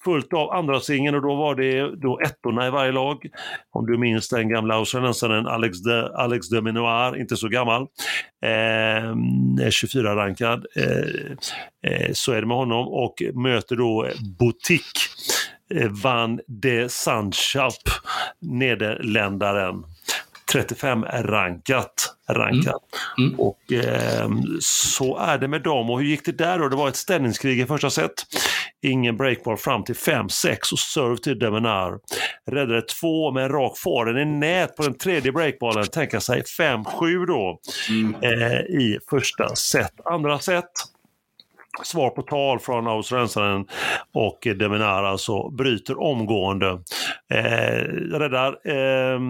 [0.04, 3.26] Fullt av andra singeln och då var det då ettorna i varje lag.
[3.72, 7.82] Om du minns den gamla australiensaren Alex de, Alex de Minoir, inte så gammal.
[8.44, 9.12] Eh,
[9.70, 10.66] 24-rankad.
[10.76, 15.00] Eh, eh, så är det med honom och möter då Boutique
[15.74, 17.82] eh, Van de Sandschap,
[18.40, 19.84] nederländaren.
[20.56, 22.14] 35 rankat.
[23.18, 23.28] Mm.
[23.28, 23.40] Mm.
[23.40, 24.28] Och eh,
[24.60, 25.90] så är det med dem.
[25.90, 26.68] Och hur gick det där då?
[26.68, 28.12] Det var ett ställningskrig i första set.
[28.82, 31.98] Ingen breakball fram till 5-6 och serve till Demenar.
[32.50, 35.86] Räddade två med en rak forehand i nät på den tredje breakballen.
[35.86, 37.58] Tänka sig 5-7 då
[37.90, 38.14] Mm.
[38.22, 39.92] eh, i första set.
[40.04, 40.64] Andra set
[41.84, 43.66] svar på tal från australiensaren
[44.14, 46.70] och Deminara så bryter omgående.
[47.30, 47.82] Eh,
[48.18, 49.20] räddar, eh,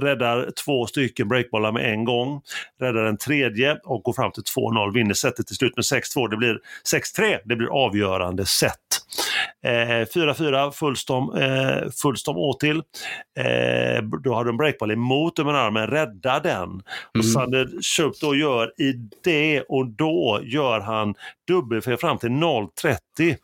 [0.00, 2.40] räddar två stycken breakbollar med en gång.
[2.80, 4.92] Räddar en tredje och går fram till 2-0.
[4.92, 6.28] Vinner setet till slut med 6-2.
[6.28, 7.38] Det blir 6-3.
[7.44, 8.97] Det blir avgörande set.
[9.64, 12.76] Eh, 4-4 Fullstom, eh, Fullstom Åtil.
[13.38, 16.82] Eh, då har de breakball emot Deminar men räddar den.
[17.08, 17.26] Och Mm.
[17.26, 18.92] Sander Schultz då gör i
[19.24, 21.14] det och då gör han
[21.48, 23.36] dubbelfel fram till 0.30.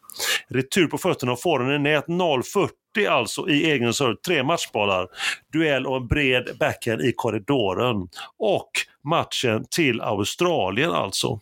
[0.48, 4.16] Retur på fötterna och får den i nät 0.40 alltså i egen serve.
[4.26, 5.08] Tre matchbollar.
[5.52, 8.08] Duell och en bred backhand i korridoren.
[8.38, 8.70] Och
[9.04, 11.40] matchen till Australien alltså.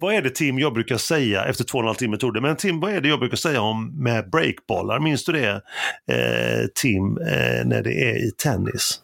[0.00, 2.40] Vad är det Tim jag brukar säga efter två och en halv timme tog det,
[2.40, 4.98] men Tim vad är det jag brukar säga om med breakbollar?
[5.00, 5.50] Minns du det
[6.12, 9.00] eh, Tim, eh, när det är i tennis?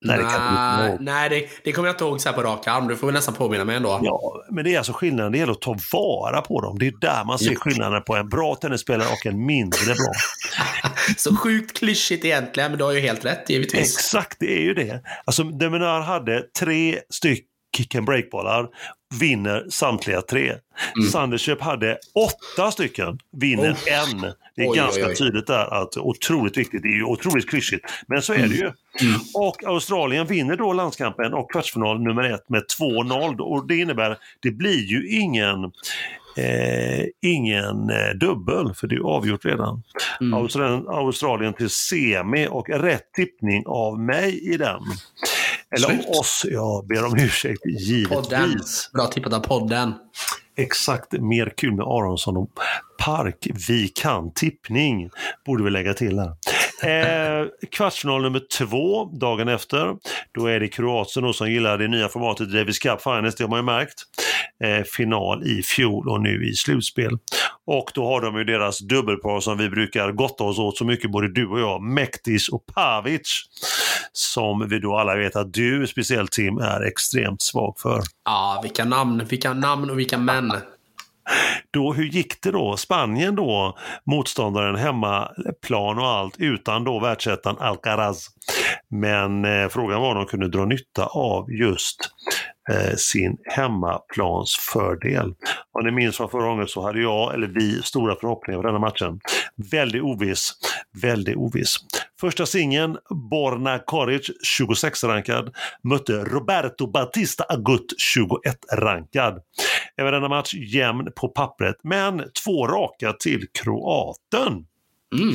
[0.00, 1.00] Nej, det nej, ihåg.
[1.00, 2.88] nej det, det kommer jag inte ihåg så här på rak arm.
[2.88, 4.00] Du får väl nästan påminna mig ändå.
[4.02, 5.32] Ja, men det är alltså skillnaden.
[5.32, 6.78] Det gäller att ta vara på dem.
[6.78, 10.12] Det är där man ser skillnaden på en bra tennisspelare och en mindre bra.
[11.16, 13.96] Så sjukt klyschigt egentligen, men du har ju helt rätt givetvis.
[13.96, 15.02] Exakt, det är ju det.
[15.24, 18.68] Alltså Deminar hade tre stycken kick and breakbollar,
[19.20, 20.44] vinner samtliga tre.
[20.96, 21.10] Mm.
[21.12, 23.92] Sanderköp hade åtta stycken, vinner Oh.
[23.92, 24.32] en.
[24.56, 25.16] Det är Oj, ganska oj, oj.
[25.16, 26.82] tydligt där att otroligt viktigt.
[26.82, 28.72] Det är ju otroligt klyschigt, men så är det ju.
[29.00, 29.20] Mm.
[29.34, 34.50] Och Australien vinner då landskampen och kvartsfinal nummer ett med 2-0 och det innebär, det
[34.50, 35.72] blir ju ingen
[36.38, 39.82] Eh, ingen eh, dubbel, för det är avgjort redan.
[40.20, 40.34] Mm.
[40.34, 44.80] Australien, Australien till semi och rätt tippning av mig i den.
[45.76, 46.08] Eller Snyggt.
[46.08, 48.48] oss, jag ber om ursäkt Podden.
[48.48, 48.90] givetvis.
[48.92, 49.94] Bra tippat av podden.
[50.56, 52.50] Exakt, mer kul med Aronsson och
[52.98, 53.48] Park.
[53.68, 55.10] Vi kan tippning,
[55.46, 56.32] borde vi lägga till här.
[56.82, 59.96] Eh, kvartsfinal nummer två, dagen efter.
[60.34, 63.48] Då är det Kroatien då som gillar det nya formatet Davis Cup Finals, det har
[63.48, 64.02] man ju märkt.
[64.64, 67.18] Eh, final i fjol och nu i slutspel.
[67.66, 71.10] Och då har de ju deras dubbelpar som vi brukar gotta oss åt så mycket,
[71.10, 73.44] både du och jag, Mektis och Pavic.
[74.12, 78.02] Som vi då alla vet att du, speciellt Tim, är extremt svag för.
[78.24, 80.52] Ja, vilka namn, vilka namn och vilka män.
[81.70, 82.76] Då, hur gick det då?
[82.76, 88.26] Spanien då, motståndaren hemmaplan och allt utan då världsettan Alcaraz.
[88.90, 92.10] Men eh, frågan var om de kunde dra nytta av just
[92.70, 95.34] eh, sin hemmaplans fördel.
[95.72, 98.78] Om ni minns från förra gången så hade jag, eller vi, stora förhoppningar på denna
[98.78, 99.20] matchen.
[99.70, 100.52] Väldigt oviss,
[101.02, 101.76] väldigt oviss.
[102.20, 102.96] Första singeln,
[103.30, 109.40] Borna Koric, 26-rankad, mötte Roberto Batista Agut, 21-rankad.
[109.96, 114.66] Även denna match jämn på pappret, men två raka till kroaten.
[115.14, 115.34] Mm.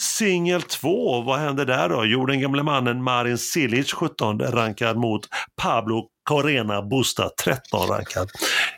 [0.00, 2.04] Singel 2, vad hände där då?
[2.04, 5.28] Jo, den gamle mannen Marin Cilic, 17 rankad mot
[5.62, 8.30] Pablo Carena Busta, 13 rankad.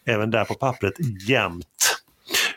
[0.05, 0.95] Även där på pappret
[1.29, 1.67] jämnt.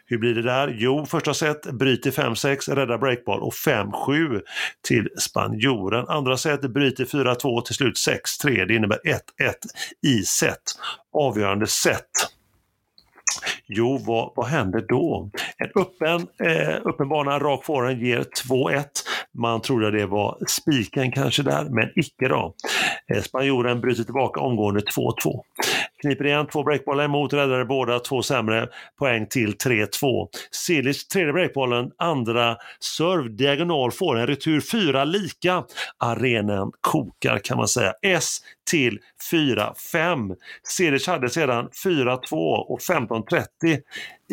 [0.05, 0.75] Hur blir det där?
[0.77, 4.41] Jo, första set bryter 5-6, räddar breakball och 5-7
[4.87, 6.07] till spanjoren.
[6.07, 7.95] Andra set bryter 4-2 till slut
[8.43, 8.65] 6-3.
[8.65, 9.19] Det innebär 1-1
[10.01, 10.61] i set.
[11.13, 12.09] Avgörande set.
[13.65, 15.29] Jo, vad, vad händer då?
[15.57, 18.85] En öppen, eh, öppen bana, rak forehand ger 2-1.
[19.37, 22.53] Man trodde det var spiken kanske där, men icke då.
[23.13, 25.43] Eh, spanjoren bryter tillbaka omgående 2-2.
[26.03, 28.67] Kniper igen, två breakbollar emot, räddade båda, två sämre
[28.99, 30.27] poäng till 3-2.
[30.51, 35.63] Silic, tredje breakbollen, andra serve, diagonal får en retur, fyra lika.
[35.97, 37.93] Arenan kokar kan man säga.
[38.01, 38.39] S
[38.69, 38.99] till
[39.31, 40.35] 4-5.
[40.63, 42.17] Silic hade sedan 4-2
[42.55, 43.45] och 15-30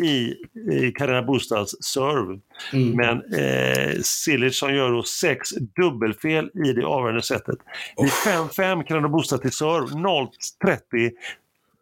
[0.01, 0.35] i,
[0.71, 2.39] i Carina Bustas serve.
[2.73, 2.95] Mm.
[2.95, 7.57] Men eh, Silic som gör då sex dubbelfel i det avgörande sättet.
[7.97, 11.11] I 5-5 Carina Busta till serve, 0-30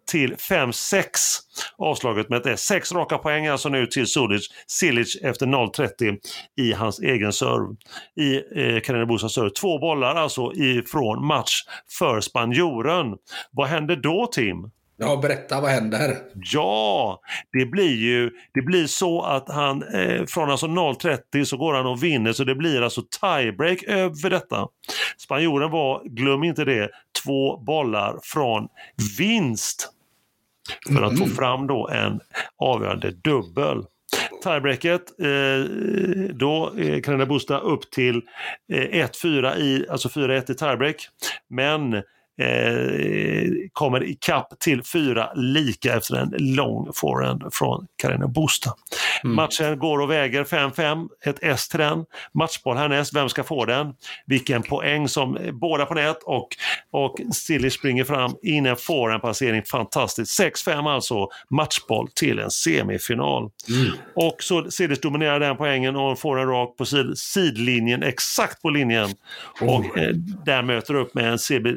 [0.09, 1.05] till 5-6
[1.77, 2.61] avslaget med ett S.
[2.61, 4.47] Sex raka poäng alltså nu till Sulic.
[4.67, 6.17] Silic efter 0-30
[6.57, 7.75] i hans egen serve.
[8.15, 9.49] I eh, Carina serve.
[9.49, 11.63] Två bollar alltså ifrån match
[11.99, 13.17] för spanjoren.
[13.51, 14.71] Vad händer då Tim?
[15.01, 16.17] Ja, berätta, vad händer?
[16.53, 17.19] Ja,
[17.51, 21.85] det blir ju det blir så att han eh, från alltså 0-30 så går han
[21.85, 24.67] och vinner så det blir alltså tiebreak över detta.
[25.17, 26.89] Spanjoren var, glöm inte det,
[27.23, 28.67] två bollar från
[29.17, 29.89] vinst
[30.87, 32.19] för att få fram då en
[32.57, 33.83] avgörande dubbel.
[34.43, 35.69] Tiebreaket, eh,
[36.33, 38.21] då eh, kan den boosta upp till
[38.73, 40.95] eh, 1-4 i, alltså 4-1 i tiebreak.
[41.49, 42.03] Men
[42.39, 48.73] eh, kommer ikapp till fyra lika efter en lång forehand från Carina Busta.
[49.23, 49.35] Mm.
[49.35, 52.05] Matchen går och väger 5-5, ett S till den.
[52.33, 53.93] Matchboll härnäst, vem ska få den?
[54.25, 56.47] Vilken poäng som båda på nät och,
[56.91, 60.39] och Silly springer fram in en forehand-passering, fantastiskt.
[60.39, 63.49] 6-5 alltså, matchboll till en semifinal.
[63.69, 63.91] Mm.
[64.15, 68.69] Och så Sillis dominerar den poängen och får en rak på sid sidlinjen, exakt på
[68.69, 69.09] linjen.
[69.61, 69.75] Oh.
[69.75, 70.13] Och eh,
[70.45, 71.69] där möter upp med en CB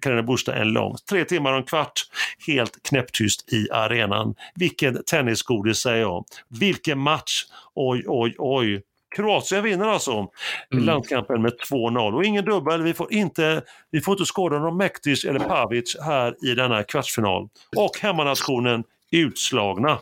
[0.00, 0.96] Carina Busta en lång.
[1.08, 2.02] Tre timmar och en kvart,
[2.46, 4.34] helt knäpptyst i arenan.
[4.54, 6.24] Vilken tennisgodis säger jag.
[6.48, 7.44] Vilken match!
[7.74, 8.82] Oj, oj, oj.
[9.16, 10.28] Kroatien vinner alltså
[10.72, 10.84] mm.
[10.84, 12.82] landskampen med 2-0 och ingen dubbel.
[12.82, 17.48] Vi får inte, vi får inte skåda någon Mektic eller Pavic här i denna kvartsfinal.
[17.76, 19.98] Och hemmanationen utslagna.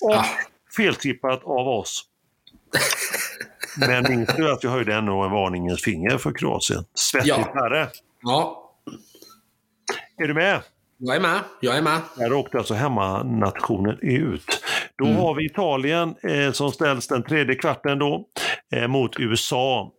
[0.00, 0.26] Och ah.
[0.76, 2.04] feltippat av oss.
[3.76, 6.84] Men minns du att jag höjde ändå en varningens finger för Kroatien?
[6.94, 7.52] Svettigt ja.
[7.54, 7.88] herre.
[8.22, 8.61] Ja.
[10.16, 10.60] Är du med?
[10.98, 11.40] Jag är med.
[11.60, 12.00] Jag är med.
[12.16, 14.44] Där åkte alltså hemmanationen ut.
[14.98, 15.16] Då mm.
[15.16, 18.26] har vi Italien eh, som ställs den tredje kvarten då
[18.74, 19.92] eh, mot USA.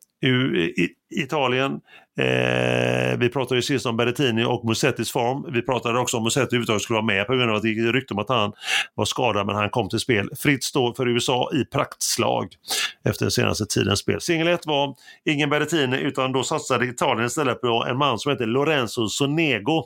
[1.15, 1.79] Italien
[2.19, 5.53] Eh, vi pratade ju sist om Berrettini och Musettis form.
[5.53, 7.93] Vi pratade också om Musetti överhuvudtaget skulle vara med på grund av att det gick
[7.93, 8.53] rykte om att han
[8.95, 10.29] var skadad men han kom till spel.
[10.37, 12.47] Fritt står för USA i praktslag
[13.05, 14.21] efter den senaste tidens spel.
[14.21, 14.95] Singel 1 var
[15.25, 19.83] ingen Berrettini utan då satsade Italien istället på en man som heter Lorenzo Sonego,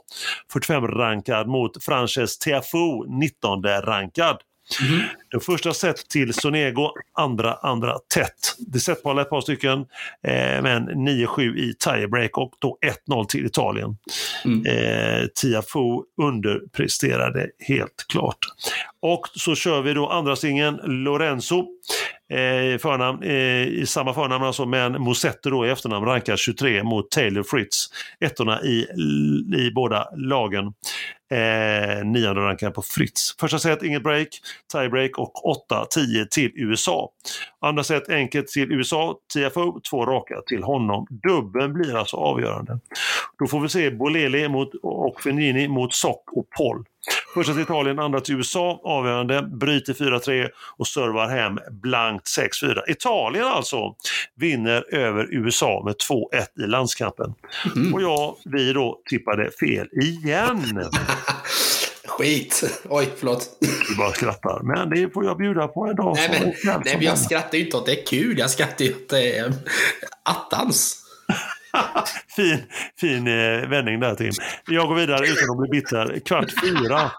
[0.54, 4.38] 45-rankad mot Frances Tiafoe, 19-rankad.
[4.82, 5.02] Mm.
[5.32, 8.56] Det första set till Sonego, andra andra tätt.
[8.58, 9.80] Det setboll ett par stycken,
[10.28, 13.98] eh, men 9-7 i tiebreak och då 1-0 till Italien.
[14.46, 14.66] Mm.
[14.66, 18.40] Eh, Tiafoe underpresterade helt klart.
[19.02, 21.66] Och så kör vi då andra singeln Lorenzo
[22.30, 27.12] eh, förnamn, eh, i samma förnamn alltså, men Mosetti då i efternamn rankar 23 mot
[27.12, 27.88] Taylor Fritz.
[28.20, 28.88] Ettorna i,
[29.58, 30.74] i båda lagen.
[31.32, 33.36] Eh, nionde rankar på Fritz.
[33.40, 34.28] Första set inget break,
[34.72, 35.27] tiebreak och
[35.70, 37.10] 8-10 till USA.
[37.62, 41.08] Andra set enkelt till USA, TFO, två raka till honom.
[41.10, 42.80] Dubben blir alltså avgörande.
[43.40, 46.86] Då får vi se Boleli mot, och Fenini mot Sock och Poll.
[47.34, 52.28] Första till Italien, andra till USA, avgörande, bryter 4-3 och servar hem blankt
[52.64, 52.90] 6-4.
[52.90, 53.96] Italien alltså
[54.36, 57.34] vinner över USA med 2-1 i landskampen.
[57.76, 57.94] Mm.
[57.94, 60.64] Och jag, vi då tippade fel igen.
[62.18, 62.82] Skit!
[62.90, 63.58] Oj, förlåt.
[63.90, 64.64] Du bara skrattar.
[64.64, 66.16] Men det får jag bjuda på en dag.
[66.16, 66.54] Nej, men,
[66.86, 68.40] nej, men jag skrattar ju inte åt det är kul.
[68.40, 69.54] Jag skrattar ju åt det är
[70.24, 71.04] attans.
[72.36, 72.64] fin
[73.00, 74.32] fin eh, vändning där Tim.
[74.68, 76.20] Jag går vidare utan att bli bitter.
[76.20, 77.12] Kvart fyra.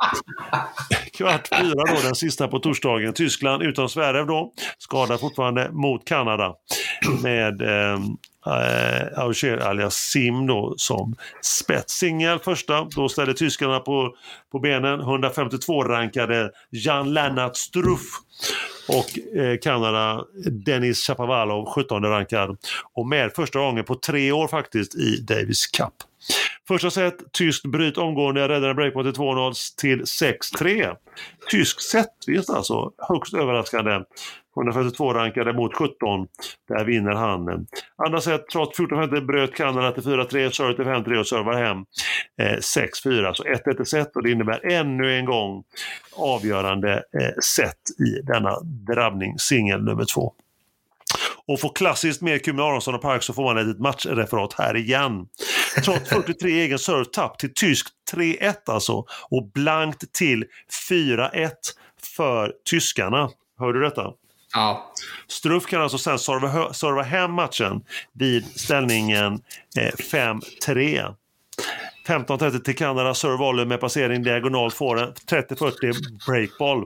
[1.13, 3.13] Kvart fyra då, den sista på torsdagen.
[3.13, 4.53] Tyskland utan Zverev då.
[4.79, 6.55] Skadad fortfarande mot Kanada.
[7.23, 7.99] Med eh,
[8.49, 12.85] eh, Auger alias Sim då som spetssingel första.
[12.85, 14.15] Då ställer tyskarna på,
[14.53, 18.03] på benen 152-rankade Jan-Lennart Struff
[18.89, 22.57] och eh, Kanada Denis Shapovalov 17 rankad
[22.93, 25.95] och med första gången på tre år faktiskt i Davis Cup.
[26.69, 30.97] Första set, tyskt bryt omgående, räddar en breakpoint till 2-0 till 6-3.
[31.51, 34.01] Tysk setvinst alltså, högst överraskande.
[34.59, 36.27] 142 rankade mot 17.
[36.69, 37.67] Där vinner han.
[38.07, 41.85] Andra set, trots 14-15 bröt Kanada till 4-3, serve till 5-3 och servar hem
[42.41, 43.33] eh, 6-4.
[43.35, 45.65] Så 1-1 set och det innebär ännu en gång
[46.17, 50.33] avgörande eh, set i denna drabbning, singel nummer två.
[51.47, 55.27] Och får klassiskt med Kumin Aronsson och Park så får man ett matchreferat här igen.
[55.85, 60.45] Trots 43 egen serve-tapp till tyskt 3-1 alltså och blankt till
[60.91, 61.51] 4-1
[62.17, 63.31] för tyskarna.
[63.59, 64.13] Hör du detta?
[64.55, 64.93] Ja.
[65.29, 67.81] Struff kan alltså sen serva, serva hem matchen
[68.13, 69.33] vid ställningen
[69.79, 71.15] eh, 5-3.
[72.07, 76.85] 15-30 till Kanada, serve med passering diagonalt får en 30-40 breakball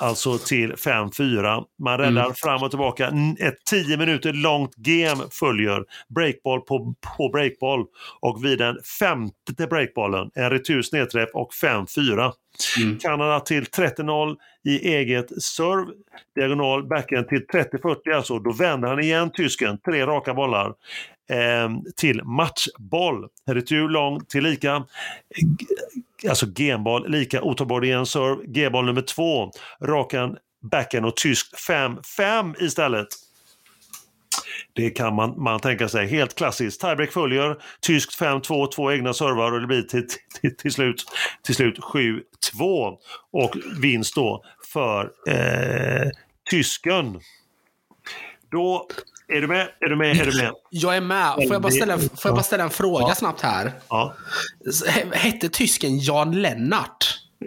[0.00, 1.64] alltså till 5-4.
[1.78, 2.34] Man räddar mm.
[2.34, 3.12] fram och tillbaka.
[3.38, 5.84] Ett 10 minuter långt game följer.
[6.14, 7.84] Breakball på, på breakball
[8.20, 12.32] och vid den femte breakballen en retur snedträff och 5-4.
[12.78, 12.98] Mm.
[12.98, 15.92] Kanada till 30-0 i eget serve.
[16.34, 18.38] Diagonal backhand till 30-40 alltså.
[18.38, 20.74] Då vänder han igen tysken, tre raka bollar
[21.30, 23.26] eh, till matchboll.
[23.50, 24.84] Retur lång till lika
[26.28, 28.46] alltså genboll lika otagbar i en serve.
[28.46, 29.50] G-boll nummer två,
[29.82, 30.36] rakan,
[30.70, 33.08] backhand och tysk 5-5 istället.
[34.72, 36.06] Det kan man, man tänka sig.
[36.06, 36.80] Helt klassiskt.
[36.80, 37.56] Tiebreak följer.
[37.80, 40.06] Tyskt 5-2, två egna servar och det blir till,
[40.40, 41.04] till, till slut,
[41.42, 42.22] till slut 7-2.
[43.32, 46.10] Och vinst då för eh,
[46.50, 47.20] tysken.
[48.50, 48.88] Då
[49.28, 49.68] är du med?
[49.80, 50.10] Är du med?
[50.20, 50.52] Är du med?
[50.70, 51.32] Jag är med.
[51.34, 53.72] Får jag bara ställa, en- får jag bara ställa en fråga snabbt här?
[53.88, 54.14] Ja.
[55.12, 57.15] Hette tysken Jan Lennart?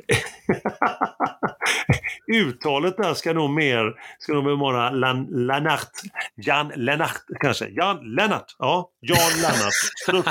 [2.34, 5.90] Uttalet där ska nog mer, ska nog vara Lan, Lennart.
[6.36, 7.68] Jan Lennart kanske.
[7.68, 8.56] Jan Lennart.
[8.60, 9.74] Ja, Jan Lennart.
[10.04, 10.26] Strutt.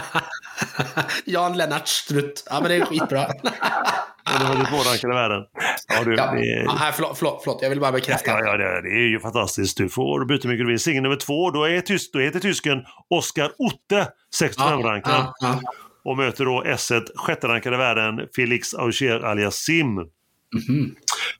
[1.24, 2.46] Jan Lennart Strutt.
[2.50, 3.26] Ja, men det är skitbra.
[4.38, 5.42] Det var ditt vårdankare i världen.
[5.88, 8.30] Ja, du, Ja, det, ja, förlåt, förlåt, förlåt, jag vill bara bekräfta.
[8.30, 9.76] Ja, ja det, det är ju fantastiskt.
[9.76, 10.80] Du får byta mycket du vill.
[10.80, 12.78] Singel nummer två, då, är tysk, då heter tysken
[13.10, 14.08] Oskar Otte,
[14.40, 15.12] 65-rankad.
[15.14, 15.60] ja, ja.
[16.08, 19.94] Och möter då S1, sjätte-rankade världen, Felix Auger alias Sim.
[19.94, 20.94] Mhm.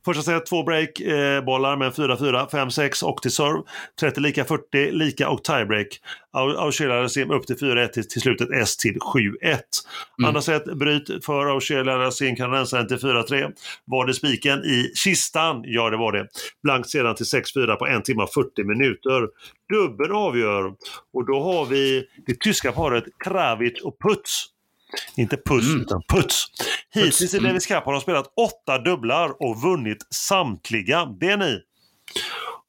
[0.05, 3.63] Första set, två break, eh, med 4-4, 5-6 och till serve.
[4.01, 5.87] 30 lika, 40 lika och tiebreak.
[6.37, 9.61] Au- Auger alias Sim upp till 4-1 till, till slutet, S till 7-1.
[10.27, 13.53] Andra set, bryt för Auger alias Sim, kanadensaren till 4-3.
[13.85, 15.63] Var det spiken i kistan?
[15.65, 16.27] Ja, det var det.
[16.63, 19.29] Blankt sedan till 6-4 på en timme och 40 minuter.
[19.73, 20.73] Dubbel avgör
[21.13, 24.47] och då har vi det tyska paret Kravic och Puts.
[25.17, 26.45] Inte Puss, utan Puts.
[26.95, 31.05] Hittills i Davis Cup har de spelat åtta dubblar och vunnit samtliga.
[31.21, 31.61] Det är ni.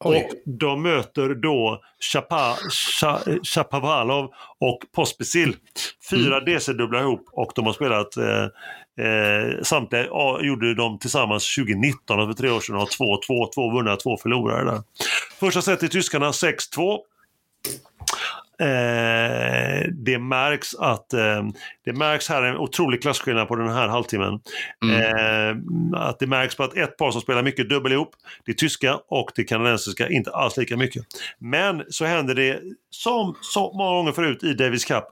[0.04, 0.18] Oj.
[0.18, 1.82] Och de möter då
[2.14, 2.56] Chapa,
[3.02, 5.56] Cha- Chapovalov och Pospisil.
[6.10, 8.44] Fyra DC-dubblar ihop och de har spelat eh,
[9.06, 13.72] eh, samtliga ja, gjorde de tillsammans 2019, alltså för tre år sedan, har 2-2, två
[13.72, 14.82] vunna, två förlorare där.
[15.40, 16.98] Första set i tyskarna 6-2.
[18.62, 21.44] Eh, det märks att eh,
[21.86, 24.34] det märks här en otrolig klasskillnad på den här halvtimmen.
[24.92, 25.58] Eh,
[25.94, 29.32] att det märks på att ett par som spelar mycket dubbel ihop, det tyska och
[29.36, 31.06] det kanadensiska, inte alls lika mycket.
[31.40, 35.04] Men så händer det som så många gånger förut i Davis Cup.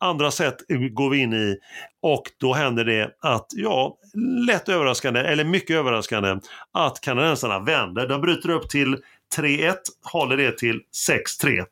[0.00, 0.56] Andra set
[0.90, 1.56] går vi in i
[2.02, 3.96] och då händer det att, ja,
[4.46, 6.38] lätt överraskande, eller mycket överraskande,
[6.72, 8.08] att kanadensarna vänder.
[8.08, 8.96] De bryter upp till
[9.36, 9.74] 3-1,
[10.04, 11.64] håller det till 6-3.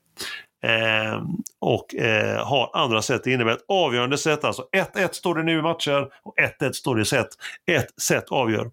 [0.63, 1.23] Eh,
[1.61, 3.25] och eh, har andra set.
[3.25, 4.45] Det innebär ett avgörande set.
[4.45, 7.29] Alltså 1-1 står det nu i matcher och 1-1 står det i set.
[7.71, 8.71] Ett set avgör.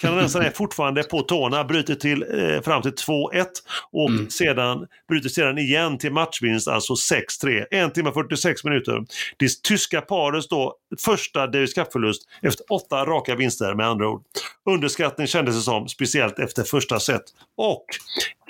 [0.00, 3.46] Kanadensarna är fortfarande på tårna, bryter till, eh, fram till 2-1
[3.92, 7.66] och sedan bryter sedan igen till matchvinst, alltså 6-3.
[7.70, 9.04] En timme 46 minuter.
[9.36, 10.74] Det tyska parets då
[11.04, 14.22] första Davis Cup-förlust efter åtta raka vinster med andra ord.
[14.70, 17.22] Underskattning kändes det som, speciellt efter första set.
[17.56, 17.84] Och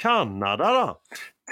[0.00, 0.94] Kanada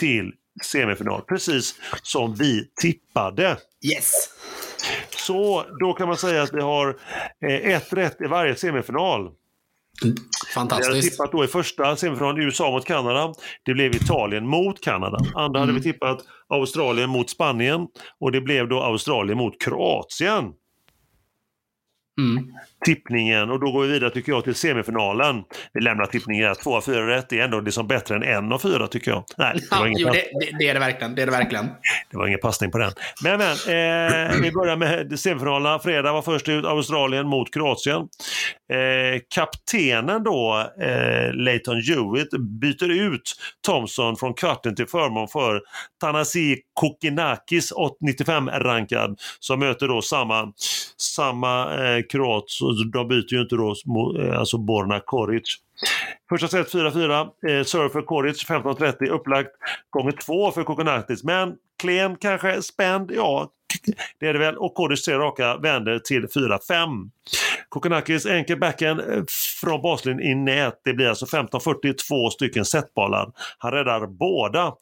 [0.00, 0.32] till
[0.62, 3.56] semifinal, precis som vi tippade.
[3.92, 4.12] Yes!
[5.16, 6.88] Så då kan man säga att vi har
[7.46, 9.30] eh, ett rätt i varje semifinal.
[10.02, 10.20] Vi hade
[10.54, 11.10] Fantastiskt.
[11.10, 13.32] tippat då i första semifinalen USA mot Kanada.
[13.64, 15.18] Det blev Italien mot Kanada.
[15.34, 17.86] Andra hade vi tippat Australien mot Spanien
[18.20, 20.52] och det blev då Australien mot Kroatien.
[22.18, 22.52] Mm.
[22.84, 25.42] Tippningen och då går vi vidare tycker jag till semifinalen.
[25.72, 26.54] Vi lämnar tippningen.
[26.54, 29.24] Två av fyra rätt det är ändå liksom bättre än en av fyra tycker jag.
[29.36, 31.14] Nej, det var ingen jo, det, det, det är det verkligen.
[31.14, 31.66] Det är det verkligen.
[32.10, 32.92] Det var ingen passning på den.
[33.22, 35.78] Men, men eh, vi börjar med semifinalerna.
[35.78, 38.08] Fredag var först ut Australien mot Kroatien.
[38.72, 43.34] Eh, kaptenen då, eh, Leighton Hewitt, byter ut
[43.66, 45.62] Thompson från kvarten till förmån för
[46.00, 50.52] Tanasi Kokinakis, 95-rankad, som möter då samma,
[50.96, 52.44] samma eh, kroat.
[52.46, 53.74] Så de byter ju inte då,
[54.18, 55.56] eh, alltså Borna Koric.
[56.28, 59.50] Första set 4-4, eh, serve för Koric 15-30, upplagt
[59.90, 61.24] gånger två för Kokonatis.
[61.24, 63.50] Men klen kanske, spänd, ja
[64.20, 64.56] det är det väl.
[64.56, 67.10] Och Koric tre raka vänder till 4-5.
[67.68, 69.22] Kokonakis enkel backhand eh,
[69.60, 70.80] från baslinjen i nät.
[70.84, 73.32] Det blir alltså 15-40, två stycken setbollar.
[73.58, 74.72] Han räddar båda.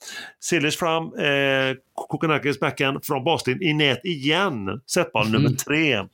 [0.41, 4.81] Silic fram, eh, Kokonakis backhand från baslinjen i nät igen.
[4.87, 6.05] Setboll nummer tre.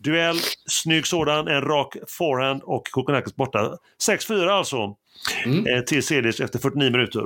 [0.00, 3.76] Duell, snygg sådan, en rak forehand och Kokonakis borta.
[4.08, 4.96] 6-4 alltså
[5.44, 5.66] Mm.
[5.66, 7.22] eh, till Selic efter 49 minuter.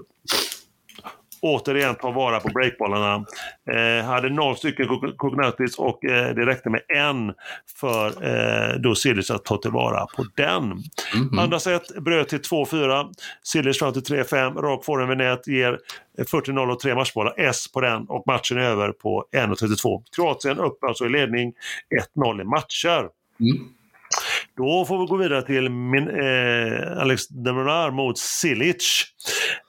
[1.43, 3.25] Återigen ta vara på breakbollarna.
[3.73, 4.87] Eh, hade noll stycken
[5.17, 7.35] Kokonatis och eh, det räckte med en
[7.81, 10.63] för eh, då Silic att ta tillvara på den.
[10.63, 11.39] Mhm.
[11.39, 13.13] Andra set bröt till 2-4.
[13.43, 14.63] Silic fram till 3-5.
[14.63, 15.79] Rak forehand vid nät ger
[16.19, 17.35] 40-0 och tre matchbollar.
[17.37, 20.03] S på den och matchen är över på 1.32.
[20.17, 21.53] Kroatien upp alltså i ledning
[22.17, 23.09] 1-0 i matcher.
[23.41, 23.69] Mm.
[24.63, 29.05] Då får vi gå vidare till min, eh, Alex Demonar mot Silic.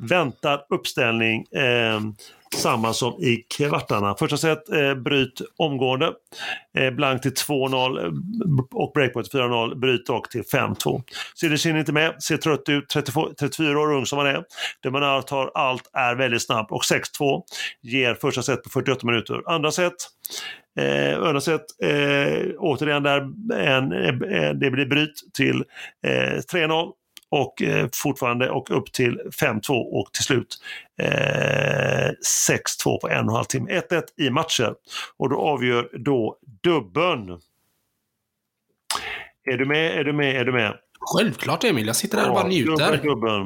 [0.09, 1.45] Väntad uppställning.
[1.55, 1.99] Eh,
[2.57, 4.15] samma som i kvartarna.
[4.15, 6.13] Första set eh, bryt omgående.
[6.77, 8.11] Eh, blank till 2-0 eh,
[8.71, 9.75] och breakpoint 4-0.
[9.75, 11.03] Bryt dock till 5-2.
[11.35, 12.89] Silic är inte med, ser trött ut.
[12.89, 14.43] 34, 34 år ung som han är.
[14.83, 17.41] Demonar tar allt, är väldigt snabb och 6-2
[17.81, 19.41] ger första set på 48 minuter.
[19.45, 19.93] Andra set
[20.79, 23.19] Eh, andra set, eh, återigen där,
[23.53, 25.63] en, en, det blir bryt till
[26.07, 26.91] eh, 3-0
[27.41, 30.57] och eh, fortfarande och upp till 5-2 och till slut
[31.01, 31.07] eh,
[32.51, 33.71] 6-2 på en och en halv timme.
[33.89, 34.73] 1-1 i matcher
[35.17, 37.29] och då avgör då dubben.
[39.51, 39.97] Är du med?
[39.99, 40.35] Är du med?
[40.35, 40.77] Är du med?
[40.99, 42.97] Självklart Emil, jag sitter där och bara njuter.
[43.03, 43.45] Dubben,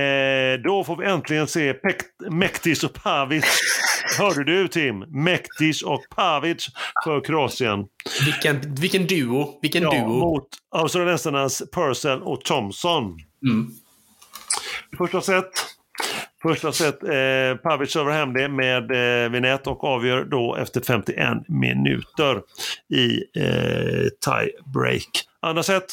[0.00, 3.44] eh, då får vi äntligen se Pek- Mektis och Pavic.
[4.18, 4.98] Hörde du Tim?
[4.98, 6.68] Mektis och Pavic
[7.04, 7.86] för Kroatien.
[8.24, 9.58] Vilken, vilken duo.
[9.62, 10.06] Vilken Ja, duo.
[10.08, 13.04] mot australiensarnas Purcell och Thompson.
[13.50, 13.70] Mm.
[14.98, 15.50] Första set.
[16.42, 18.90] Första set, eh, Pavic servar hem det med
[19.24, 22.42] eh, vinett och avgör då efter 51 minuter
[22.94, 25.08] i eh, tie-break.
[25.40, 25.84] Andra set,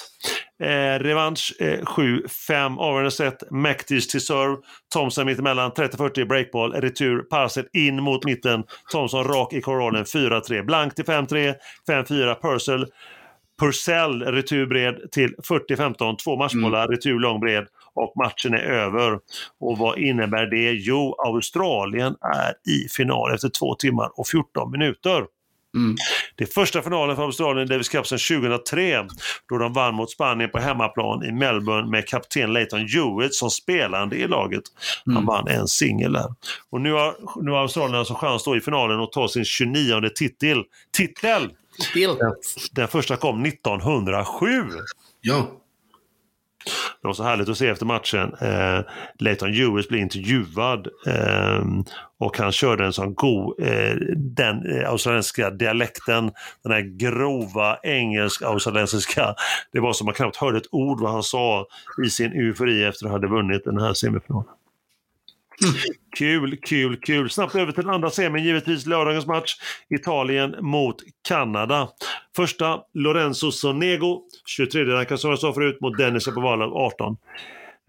[0.60, 4.57] eh, revansch eh, 7-5, avgörande set, Mektis till serve,
[4.93, 10.95] Thompson mittemellan, 30-40 breakball, retur, Parset in mot mitten, Thompson rak i korollen, 4-3, blank
[10.95, 11.55] till 5-3,
[11.88, 12.86] 5-4, Purcell.
[13.60, 17.68] Purcell returbred till 40-15, två matchbollar, retur lång bred.
[17.93, 19.20] Och matchen är över.
[19.60, 20.72] Och vad innebär det?
[20.72, 25.26] Jo, Australien är i final efter två timmar och 14 minuter.
[25.76, 25.95] Mm.
[26.36, 29.07] Det är första finalen för Australien i Davis Cup sedan 2003
[29.49, 34.15] då de vann mot Spanien på hemmaplan i Melbourne med kapten Leighton Hewitt som spelande
[34.15, 34.63] i laget.
[35.05, 35.26] Han Mm.
[35.26, 36.34] vann en singel där.
[36.70, 40.09] Och nu har, nu har Australien alltså chans då i finalen att ta sin 29
[40.15, 40.63] titel.
[40.97, 41.49] Titel!
[41.89, 42.15] Still.
[42.72, 44.47] Den första kom 1907.
[45.22, 45.51] Ja.
[47.02, 48.34] Det var så härligt att se efter matchen.
[48.41, 48.86] Eh,
[49.20, 51.64] Leighton Lewis blev intervjuad eh,
[52.20, 56.32] och han körde en sån god, eh, den eh, australiensiska dialekten,
[56.64, 59.36] den här grova engelsk-australiensiska.
[59.72, 61.66] Det var som man knappt hörde ett ord vad han sa
[62.06, 64.59] i sin eufori efter att ha vunnit den här semifinalen.
[66.18, 67.30] Kul, kul, kul.
[67.30, 69.55] Snabbt över till den andra semin, givetvis lördagens match.
[69.89, 70.95] Italien mot
[71.28, 71.89] Kanada.
[72.36, 77.18] Första, Lorenzo Sonego, 23 rankad som jag sa förut, mot Dennis Epovalov, 18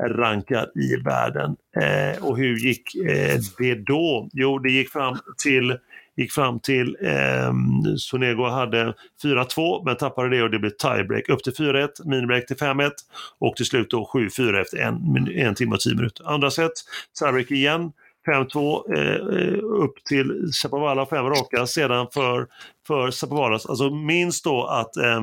[0.02, 1.56] rankad i världen.
[1.76, 4.28] Eh, och hur gick eh, det då?
[4.32, 5.76] Jo, det gick fram till
[6.16, 7.52] gick fram till eh,
[7.96, 12.56] Sonego hade 4-2 men tappade det och det blev tiebreak upp till 4-1, minibreak till
[12.56, 12.90] 5-1
[13.38, 16.30] och till slut då 7-4 efter en, en timme och 10 minuter.
[16.30, 16.72] Andra set,
[17.18, 17.92] tiebreak igen,
[18.26, 21.66] 5-2 eh, eh, upp till Shapovalov, fem raka.
[21.66, 22.46] Sedan för,
[22.86, 25.22] för Chapovalov, alltså minst då att, eh,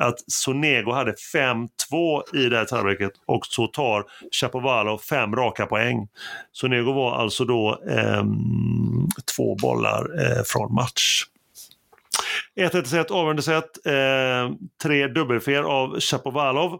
[0.00, 6.08] att Sonego hade 5-2 i det här tiebreaket och så tar Chapovalov fem raka poäng.
[6.52, 8.24] Sonego var alltså då eh,
[9.36, 11.24] två bollar eh, från match.
[12.56, 16.78] 1-1 set, avgörande set, eh, tre dubbelfel av Chapovalov.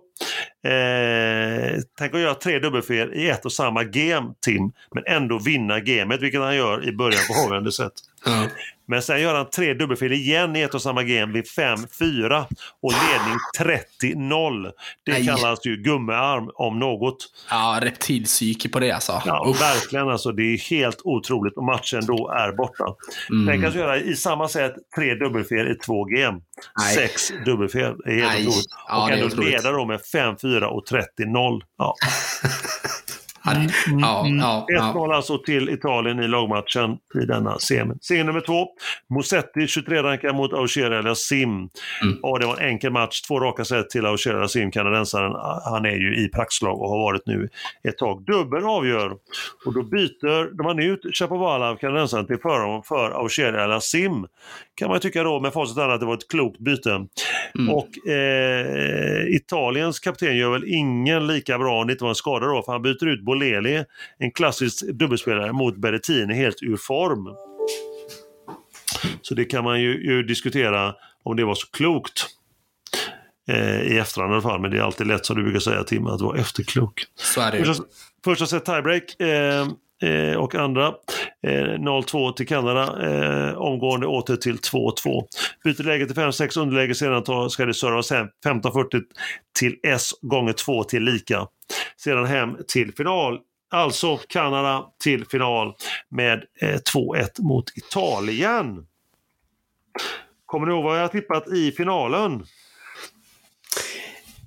[0.65, 5.81] Eh, tänk att göra tre dubbelfel i ett och samma game, Tim, men ändå vinna
[5.81, 7.93] gamet, vilket han gör i början på avgörande set.
[8.25, 8.47] Ja.
[8.89, 12.45] Men sen gör han tre dubbelfel igen i ett och samma game vid 5-4
[12.83, 14.71] och ledning 30-0.
[15.05, 15.27] Det Nej.
[15.27, 17.17] kallas ju gummiarm om något.
[17.51, 19.23] ja, reptilpsyke på det alltså.
[19.27, 19.61] Ja, Uff.
[19.61, 20.33] verkligen alltså.
[20.33, 22.85] Det är helt otroligt och matchen då är borta.
[23.31, 23.47] Mm.
[23.47, 26.41] Tänk att göra i samma sätt tre dubbelfel i två game.
[26.81, 26.95] Nej.
[26.95, 27.95] Sex dubbelfel.
[28.05, 28.47] Det är helt Nej.
[28.49, 28.67] otroligt.
[28.89, 31.61] Ja, och ändå leda då med 5-4 och 30-0.
[31.79, 31.95] Ja.
[33.55, 34.93] Ja, det- ja, ja, ja.
[34.95, 37.95] 1-0 alltså till Italien i lagmatchen i denna semi.
[38.01, 38.67] Serie nummer två.
[39.15, 41.49] Musetti 23 rankar mot Aucher Sim.
[41.51, 41.69] Mm.
[42.23, 43.21] Ja, det var en enkel match.
[43.21, 45.33] Två raka set till Aucher Sim, kanadensaren.
[45.65, 47.49] Han är ju i praktslag och har varit nu
[47.89, 48.25] ett tag.
[48.25, 49.13] Dubbel avgör.
[49.67, 54.27] Och då byter de han ut Chapovalov, kanadensaren, till förmån för Aucher Sim.
[54.75, 56.91] Kan man tycka då med facit att det var ett klokt byte.
[56.91, 57.75] Mm.
[57.75, 62.47] Och eh, Italiens kapten gör väl ingen lika bra om det inte var en skada
[62.47, 63.85] då, för han byter ut Boleli,
[64.19, 67.29] en klassisk dubbelspelare, mot Berrettini helt ur form.
[69.23, 72.27] Så det kan man ju, ju diskutera om det var så klokt.
[73.49, 75.85] Eh, I efterhand i alla fall, men det är alltid lätt som du brukar säga
[75.85, 77.05] Tim, att vara efterklok.
[77.15, 77.65] Så är det.
[77.65, 77.85] Första,
[78.25, 79.69] första set tiebreak eh,
[80.03, 80.87] eh, och andra
[81.43, 83.11] eh, 0-2 till Kanada.
[83.11, 85.25] Eh, omgående åter till 2-2.
[85.65, 89.03] Byter läge till 5-6 underläge sedan tar, ska det servas hem 15-40
[89.59, 91.47] till S gånger 2 till lika.
[91.97, 93.39] Sedan hem till final.
[93.71, 95.75] Alltså Kanada till final
[96.11, 98.87] med eh, 2-1 mot Italien.
[100.47, 102.45] Kommer ni ihåg vad jag tippat i finalen?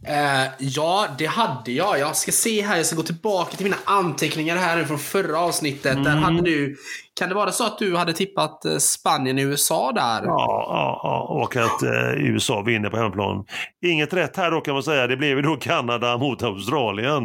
[0.08, 2.00] Eh, ja, det hade jag.
[2.00, 6.04] Jag ska se här, jag ska gå tillbaka till mina anteckningar här från förra avsnittet.
[6.04, 6.24] Där Mm.
[6.24, 6.76] hade du,
[7.20, 10.02] kan det vara så att du hade tippat eh, Spanien och USA där?
[10.02, 13.46] Ja, ja, ja, och att eh, USA vinner på hemmaplan.
[13.86, 15.08] Inget rätt här då kan man säga.
[15.08, 17.24] Det blev ju då Kanada mot Australien.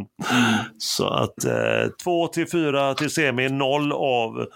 [0.79, 4.47] Så att eh, 2 till 4 till semi, 0 av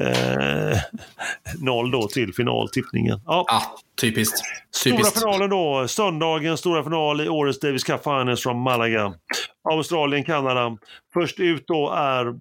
[0.00, 0.78] Eh,
[1.60, 3.20] noll då till finaltippningen.
[3.26, 3.44] Ja.
[3.48, 3.62] Ah,
[4.00, 4.38] typiskt.
[4.70, 5.18] Stora typiskt.
[5.18, 9.14] finalen då, söndagens stora final i årets Davis Cup Finals från Malaga.
[9.70, 10.76] Australien, Kanada.
[11.14, 12.34] Först ut då är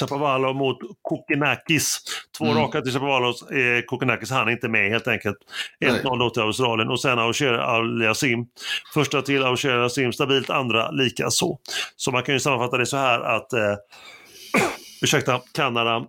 [0.00, 2.00] Chapovalov mot Kokenakis.
[2.38, 2.56] Två Mm.
[2.58, 3.34] raka till Chapovalov.
[3.52, 5.36] Eh, Kokenakis han är inte med helt enkelt.
[5.80, 8.46] 1-0 då till Australien och sen Aucher Aliasim.
[8.94, 11.58] Första till Aucher Aliasim stabilt, andra lika så.
[11.96, 13.60] Så man kan ju sammanfatta det så här att eh,
[15.02, 16.04] ursäkta, Kanada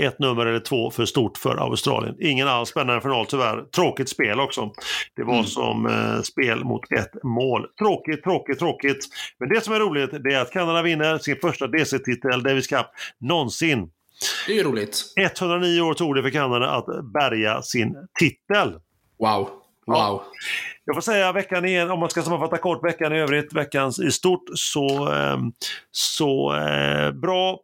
[0.00, 2.16] ett nummer eller två för stort för Australien.
[2.20, 3.62] Ingen alls spännande final tyvärr.
[3.62, 4.72] Tråkigt spel också.
[5.16, 5.46] Det var Mm.
[5.46, 7.66] som eh, spel mot ett mål.
[7.78, 9.06] Tråkigt, tråkigt, tråkigt.
[9.38, 12.86] Men det som är roligt det är att Kanada vinner sin första DC-titel, Davis Cup,
[13.20, 13.90] någonsin.
[14.46, 14.98] Det är ju roligt.
[15.16, 18.72] 109 år tog det för Kanada att bärga sin titel.
[19.18, 19.48] Wow.
[19.86, 20.22] Wow.
[20.84, 24.10] Jag får säga veckan igen, om man ska sammanfatta kort veckan i övrigt, veckan i
[24.10, 25.38] stort, så, eh,
[25.90, 27.58] så eh, bra.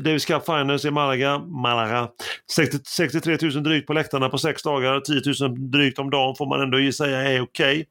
[0.00, 1.38] Davis Cup Finals i Malaga.
[1.38, 2.08] Malaga.
[2.52, 5.00] 60, 63 000 drygt på läktarna på sex dagar.
[5.00, 7.86] 10 000 drygt om dagen får man ändå säga är okej.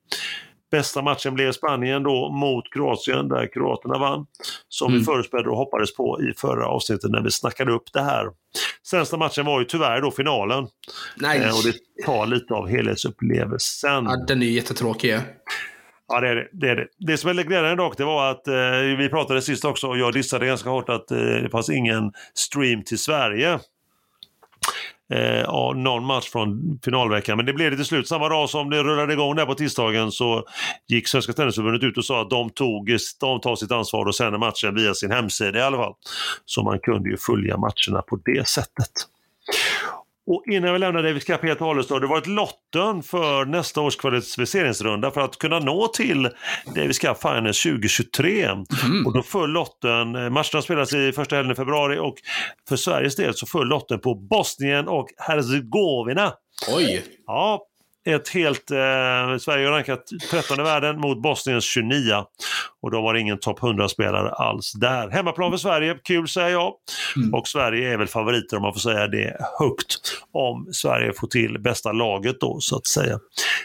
[0.71, 4.25] Bästa matchen blev Spanien då mot Kroatien där Kroaterna vann.
[4.69, 4.99] Som Mm.
[4.99, 8.25] vi förutspådde och hoppades på i förra avsnittet när vi snackade upp det här.
[8.89, 10.67] Sämsta matchen var ju tyvärr då finalen.
[11.15, 11.39] Nej.
[11.39, 14.03] Eh, och det tar lite av helhetsupplevelsen.
[14.05, 15.17] Ja, den är jättetråkig.
[16.11, 16.47] Ja, det är det.
[16.51, 16.87] Det, är det.
[16.97, 18.53] det som är glädjande dock, det var att eh,
[18.97, 22.83] vi pratade sist också och jag dissade ganska hårt att eh, det fanns ingen stream
[22.83, 23.59] till Sverige.
[25.13, 28.07] Eh, ja, någon match från finalveckan, men det blev det till slut.
[28.07, 30.43] Samma dag som det rullade igång där på tisdagen så
[30.87, 34.39] gick Svenska Tennisförbundet ut och sa att de, tog, de tar sitt ansvar och sänder
[34.39, 35.93] matchen via sin hemsida i alla fall.
[36.45, 38.91] Så man kunde ju följa matcherna på det sättet.
[40.33, 43.45] Och innan vi lämnar Davis Cup helt och hållet så har det varit lotten för
[43.45, 46.29] nästa års kvalificeringsrunda för att kunna nå till
[46.75, 48.43] Davis Cup Finals 2023.
[48.43, 49.05] Mm.
[49.05, 52.15] Och då föll lotten, eh, matcherna spelas i första helgen i februari och
[52.69, 56.33] för Sveriges del så föll lotten på Bosnien och Herzegovina.
[56.75, 57.03] Oj.
[57.25, 57.65] Ja,
[58.05, 62.25] ett helt, eh, Sverige har rankat 13 i världen mot Bosniens 29.
[62.81, 65.09] Och då var det ingen topp 100-spelare alls där.
[65.09, 66.73] Hemmaplan för Sverige, kul säger jag.
[67.15, 67.33] Mm.
[67.33, 70.21] Och Sverige är väl favoriter om man får säga det högt.
[70.31, 73.19] Om Sverige får till bästa laget då så att säga.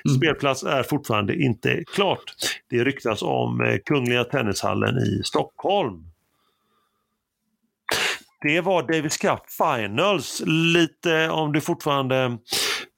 [0.05, 0.17] Mm.
[0.17, 2.25] Spelplats är fortfarande inte klart.
[2.71, 6.05] Det ryktas om eh, Kungliga Tennishallen i Stockholm.
[8.41, 10.43] Det var Davis Cup Finals.
[10.47, 12.39] Lite om du fortfarande...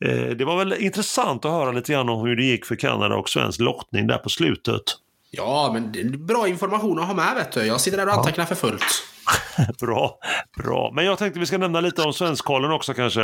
[0.05, 3.17] Eh, det var väl intressant att höra lite grann om hur det gick för Kanada
[3.17, 4.83] och svensk lottning där på slutet.
[5.31, 7.65] Ja, men det är bra information att ha med vet du.
[7.65, 9.05] Jag sitter där och antecknar för fullt.
[9.81, 10.19] bra,
[10.63, 10.93] bra.
[10.95, 13.21] Men jag tänkte vi ska nämna lite om svenskkollen också kanske.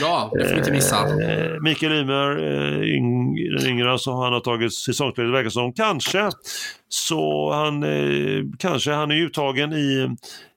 [0.00, 1.22] Ja, det får vi inte missa.
[1.22, 5.72] Eh, Mikael Ymer, eh, yng, den yngre, så han har tagit säsongsspel, det verkar som.
[5.72, 6.30] Kanske,
[6.88, 10.16] så han, eh, kanske han är uttagen i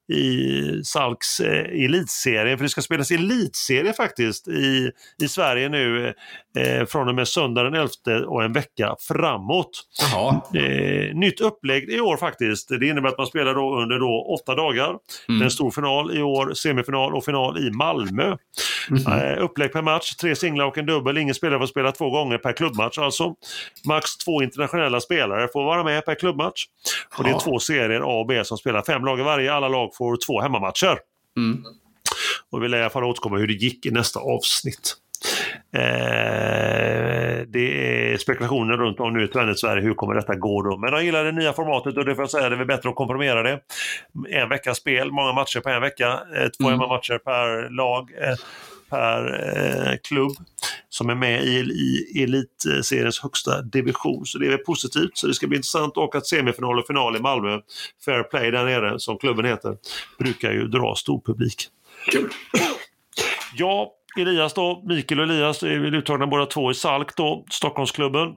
[0.09, 4.91] i Salks eh, elitserie, för det ska spelas elitserie faktiskt i,
[5.23, 6.13] i Sverige nu
[6.57, 9.69] eh, från och med söndag den 11 och en vecka framåt.
[10.55, 12.69] Eh, nytt upplägg i år faktiskt.
[12.79, 14.95] Det innebär att man spelar då under då åtta dagar.
[15.29, 15.41] Mm.
[15.41, 18.37] En stor final i år, semifinal och final i Malmö.
[18.89, 19.13] Mhm.
[19.13, 21.17] Eh, upplägg per match, tre singlar och en dubbel.
[21.17, 23.35] Ingen spelare får spela två gånger per klubbmatch alltså.
[23.85, 26.65] Max två internationella spelare får vara med per klubbmatch.
[27.17, 29.53] Och det är två serier A och B som spelar fem lag i varje.
[29.53, 30.99] Alla lag får två hemmamatcher.
[31.37, 31.63] Mm.
[32.51, 34.95] Och vi lär i alla fall återkomma hur det gick i nästa avsnitt.
[35.73, 39.83] Eh, det är spekulationer runt om nu i Tennis-Sverige.
[39.83, 40.77] Hur kommer detta gå då?
[40.77, 42.89] Men de gillar det nya formatet och det får jag säga, det är väl bättre
[42.89, 43.59] att komprimera det.
[44.29, 46.07] En veckas spel, många matcher på en vecka.
[46.35, 46.79] Eh, två Mm.
[46.79, 48.35] hemmamatcher per lag, eh,
[48.89, 49.21] per
[49.91, 50.31] eh, klubb
[50.89, 51.55] som är med i,
[52.15, 54.25] i elitseriens högsta division.
[54.25, 55.17] Så det är väl positivt.
[55.17, 57.59] Så det ska bli intressant att åka till semifinal och final i Malmö.
[58.05, 59.77] Fair Play där nere, som klubben heter,
[60.19, 61.67] brukar ju dra stor publik.
[62.11, 62.29] Kul.
[63.55, 68.35] Ja, Elias då, Mikael och Elias är väl uttagna båda två i Salk då, Stockholmsklubben.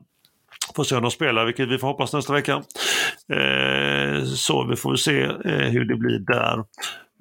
[0.76, 2.62] Får se om de spelar, vilket vi får hoppas nästa vecka.
[3.32, 6.64] Eh, så vi får se eh, hur det blir där.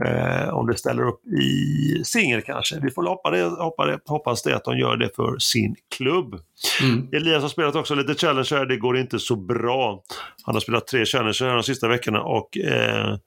[0.06, 2.80] Eh, om det ställer upp i singel kanske.
[2.80, 6.36] Vi får hoppa det, hoppa det, hoppas det att de gör det för sin klubb.
[6.82, 7.08] Mm.
[7.12, 10.04] Elias har spelat också lite Challenger, det går inte så bra.
[10.44, 13.18] Han har spelat tre Challenger de sista veckorna och eh,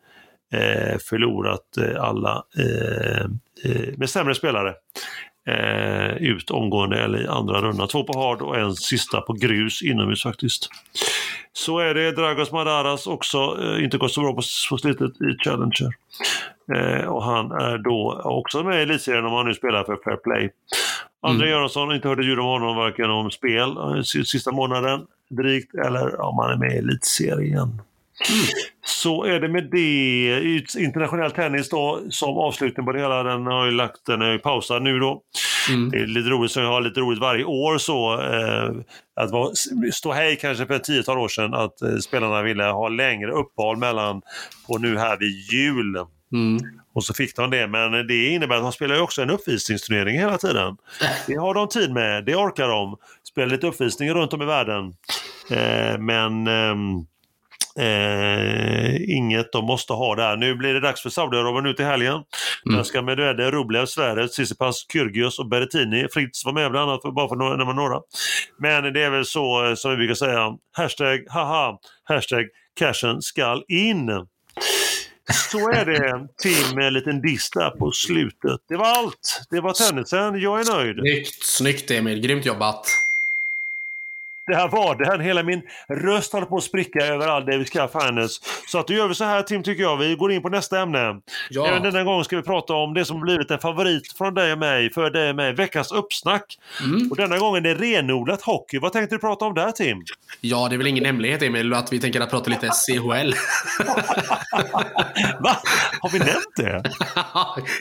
[0.54, 3.24] eh, förlorat eh, alla eh,
[3.64, 4.74] eh, med sämre spelare.
[6.20, 7.88] Ut omgående eller i andra rundan.
[7.88, 10.68] Två på hard och en sista på grus inomhus faktiskt.
[11.52, 15.90] Så är det Dragos Madaras också, inte gått så bra på, på slutet i Challenger.
[16.72, 20.16] Eh, och han är då också med i elitserien om han nu spelar för Fair
[20.16, 20.50] Play.
[21.22, 21.50] André Mm.
[21.50, 26.50] Göransson, inte hörde ljud om honom varken om spel sista månaden drygt eller om han
[26.50, 27.82] är med i elitserien.
[28.86, 30.62] Så är det med det.
[30.78, 34.38] Internationell tennis då som avslutning på det hela, den har ju lagt, den är ju
[34.38, 35.22] pausad nu då.
[35.68, 35.90] Mm.
[35.90, 38.12] Det är lite roligt, så jag har lite roligt varje år så.
[38.12, 38.70] Eh,
[39.16, 39.56] att
[39.94, 43.76] stå hej kanske för ett tiotal år sedan att eh, spelarna ville ha längre uppehåll
[43.76, 44.22] mellan
[44.66, 45.96] på nu här vid jul.
[46.32, 46.58] Mm.
[46.94, 50.18] Och så fick de det, men det innebär att de spelar ju också en uppvisningsturnering
[50.18, 50.76] hela tiden.
[51.26, 52.96] Det har de tid med, det orkar de.
[53.28, 54.94] Spela lite uppvisningar runt om i världen.
[55.50, 57.06] Eh, men ehm,
[57.78, 60.36] Eh, inget de måste ha där.
[60.36, 62.14] Nu blir det dags för Saudiarabien nu till helgen.
[62.66, 62.76] Mm.
[62.76, 66.06] Där ska Medvedev, Rublev, Zverev, Tsitsipas, Kyrgios och Berrettini.
[66.12, 68.00] Fritz var med bland annat, bara för några, några.
[68.58, 72.44] Men det är väl så eh, som vi brukar säga, hashtag haha, hashtag
[72.78, 74.26] cashen skall in.
[75.50, 78.60] Så är det Tim med en liten diss där på slutet.
[78.68, 79.46] Det var allt.
[79.50, 80.40] Det var tennisen.
[80.40, 80.96] Jag är nöjd.
[80.96, 82.20] Snyggt, snyggt Emil.
[82.20, 82.86] Grymt jobbat.
[84.46, 85.20] Där var den.
[85.20, 88.40] Hela min röst håller på att spricka över all Cup Finals.
[88.66, 89.96] Så att då gör vi så här Tim, tycker jag.
[89.96, 91.20] Vi går in på nästa ämne.
[91.50, 91.66] Ja.
[91.66, 94.58] Även denna gång ska vi prata om det som blivit en favorit från dig och
[94.58, 95.52] mig, för dig och mig.
[95.52, 96.58] Veckans uppsnack.
[96.84, 97.10] Mm.
[97.10, 98.78] Och denna gången är det renodlat hockey.
[98.78, 100.04] Vad tänkte du prata om där Tim?
[100.40, 103.34] Ja, det är väl ingen hemlighet Emil att vi tänker att prata lite CHL.
[105.40, 105.56] Va?
[106.00, 106.82] Har vi nämnt det?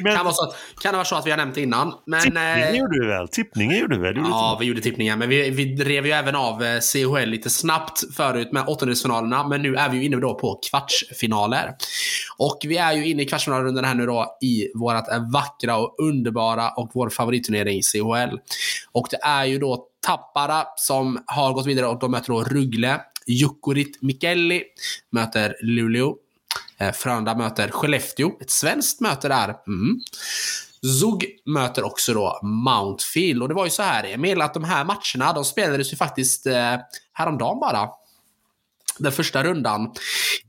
[0.04, 0.16] Men...
[0.16, 1.94] kan, vara så, kan det vara så att vi har nämnt det innan.
[2.06, 2.76] Men, tippningen eh...
[2.76, 3.28] gjorde vi väl?
[3.28, 4.18] Tippningen gjorde vi väl?
[4.18, 5.20] Ja, vi gjorde tippningen.
[5.20, 9.48] Men vi, vi drev ju även av av eh, CHL lite snabbt förut med åttondelsfinalerna,
[9.48, 11.76] men nu är vi ju inne då på kvartsfinaler.
[12.38, 16.70] Och vi är ju inne i kvartsfinalrundan här nu då i vårt vackra och underbara
[16.70, 18.38] och vår favoritturnering CHL.
[18.92, 23.02] Och det är ju då Tappara som har gått vidare och de möter då Ruggle.
[23.28, 24.64] Jukurit Mikelli
[25.12, 26.16] möter Luleå.
[26.78, 28.32] Eh, Frölunda möter Skellefteå.
[28.42, 29.56] Ett svenskt möte där.
[29.68, 30.00] Mm.
[30.84, 33.42] Zug möter också då Mountfield.
[33.42, 36.46] Och det var ju så här, Emil, att de här matcherna, de spelades ju faktiskt
[36.46, 36.76] eh,
[37.14, 37.90] häromdagen bara
[39.00, 39.92] den första rundan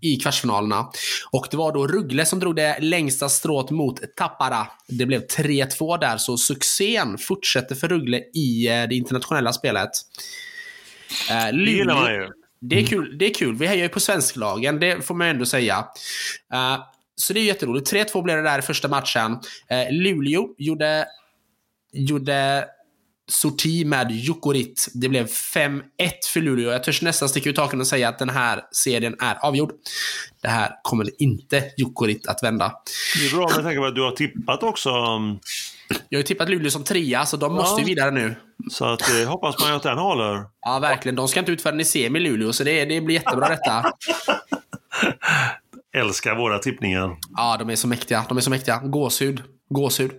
[0.01, 0.91] i kvartsfinalerna.
[1.30, 4.66] Och det var då Ruggle som drog det längsta strået mot Tappara.
[4.89, 9.91] Det blev 3-2 där, så succén fortsätter för Ruggle i eh, det internationella spelet.
[11.30, 12.28] Eh, det gillar man ju.
[12.61, 13.18] Det är kul.
[13.18, 13.55] Det är kul.
[13.57, 15.78] Vi hejar ju på svensklagen, det får man ändå säga.
[16.55, 16.85] Uh,
[17.16, 17.92] så det är jätteroligt.
[17.92, 19.38] 3-2 blev det där i första matchen.
[19.70, 21.06] Eh, Luleå gjorde,
[21.92, 22.64] gjorde
[23.28, 24.88] sorti med Jukurit.
[24.94, 25.80] Det blev 5-1
[26.32, 26.70] för Luleå.
[26.72, 29.72] Jag törs nästan sticka ut taken och säga att den här serien är avgjord.
[30.42, 32.72] Det här kommer inte Jukurit att vända.
[33.18, 34.88] Det är bra med tanke på att du har tippat också.
[36.08, 37.56] Jag har ju tippat Luleå som trea, så de ja.
[37.56, 38.34] måste ju vidare nu.
[38.70, 40.44] Så att, eh, hoppas man ju att den håller.
[40.60, 41.16] Ja, verkligen.
[41.16, 43.84] De ska inte ut förrän i semi Luleå, så det, det blir jättebra detta.
[45.95, 47.16] älskar våra tippningar.
[47.36, 48.24] Ja, de är så mäktiga.
[48.28, 48.78] De är så mäktiga.
[48.78, 49.42] Gåshud.
[49.70, 50.11] Gåshud.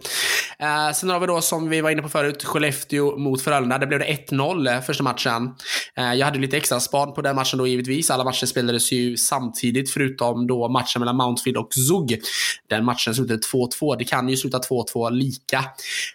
[0.60, 3.78] Eh, sen har vi då, som vi var inne på förut, Skellefteå mot Frölunda.
[3.78, 5.56] Där blev det 1-0 eh, första matchen.
[5.98, 8.12] Eh, jag hade lite extra span på den matchen då givetvis.
[8.12, 12.22] Alla matcher spelades ju samtidigt, förutom då matchen mellan Mountfield och Zug.
[12.70, 13.96] Den matchen slutade 2-2.
[13.98, 15.64] Det kan ju sluta 2-2 lika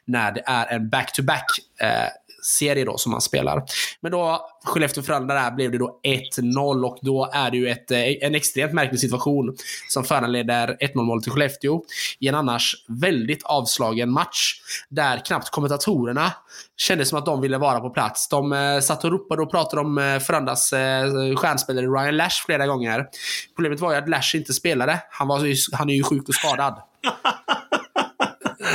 [0.06, 1.44] när det är en back-to-back.
[1.78, 2.08] -back, eh,
[2.42, 3.62] serie då som man spelar.
[4.00, 6.00] Men då, Skellefteå-Frölunda där blev det då
[6.38, 9.56] 1-0 och då är det ju ett, eh, en extremt märklig situation
[9.88, 11.82] som föranleder 1-0 mål till Skellefteå
[12.20, 16.32] i en annars väldigt avslagen match där knappt kommentatorerna
[16.76, 18.28] kände som att de ville vara på plats.
[18.28, 22.66] De eh, satt och ropade och pratade om eh, Frölundas eh, stjärnspelare Ryan Lash flera
[22.66, 23.06] gånger.
[23.56, 25.02] Problemet var ju att Lash inte spelade.
[25.10, 26.74] Han, var, han är ju sjuk och skadad.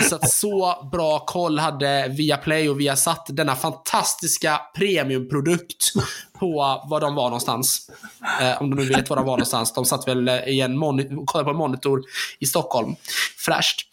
[0.01, 5.93] Så att så bra koll hade Viaplay och Viasat, denna fantastiska premiumprodukt,
[6.39, 7.89] på var de var någonstans.
[8.41, 9.73] Eh, om de nu vet var de var någonstans.
[9.73, 10.79] De satt väl i en
[11.25, 12.03] kollade på en monitor
[12.39, 12.95] i Stockholm.
[13.37, 13.87] Fräscht.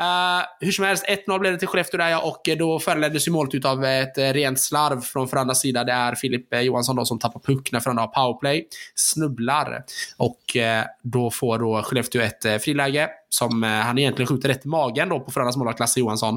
[0.00, 3.32] Uh, hur som helst, 1-0 blev det till Skellefteå där ja, och då föranleddes ju
[3.32, 5.84] målet av ett rent slarv från Frölundas sida.
[5.84, 8.68] Det är Filip eh, Johansson då som tappar puck när Frölunda har powerplay.
[8.94, 9.84] Snubblar.
[10.16, 10.62] Och uh,
[11.02, 15.20] då får då Skellefteå ett uh, friläge som han egentligen skjuter rätt i magen då
[15.20, 16.34] på Frölundas målvakt Lasse Johansson.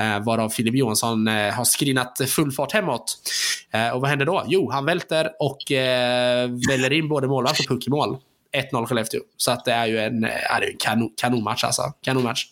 [0.00, 3.18] Uh, varav Filip Johansson har skrinat full fart hemåt.
[3.94, 4.44] och vad händer då?
[4.46, 8.18] Jo, han välter och eh, väller in både målvakt och puck i mål.
[8.54, 9.20] 1-0 Skellefteå.
[9.36, 11.82] Så att det är ju en, eh, är en kanon, kanonmatch alltså.
[12.02, 12.46] Kanonmatch.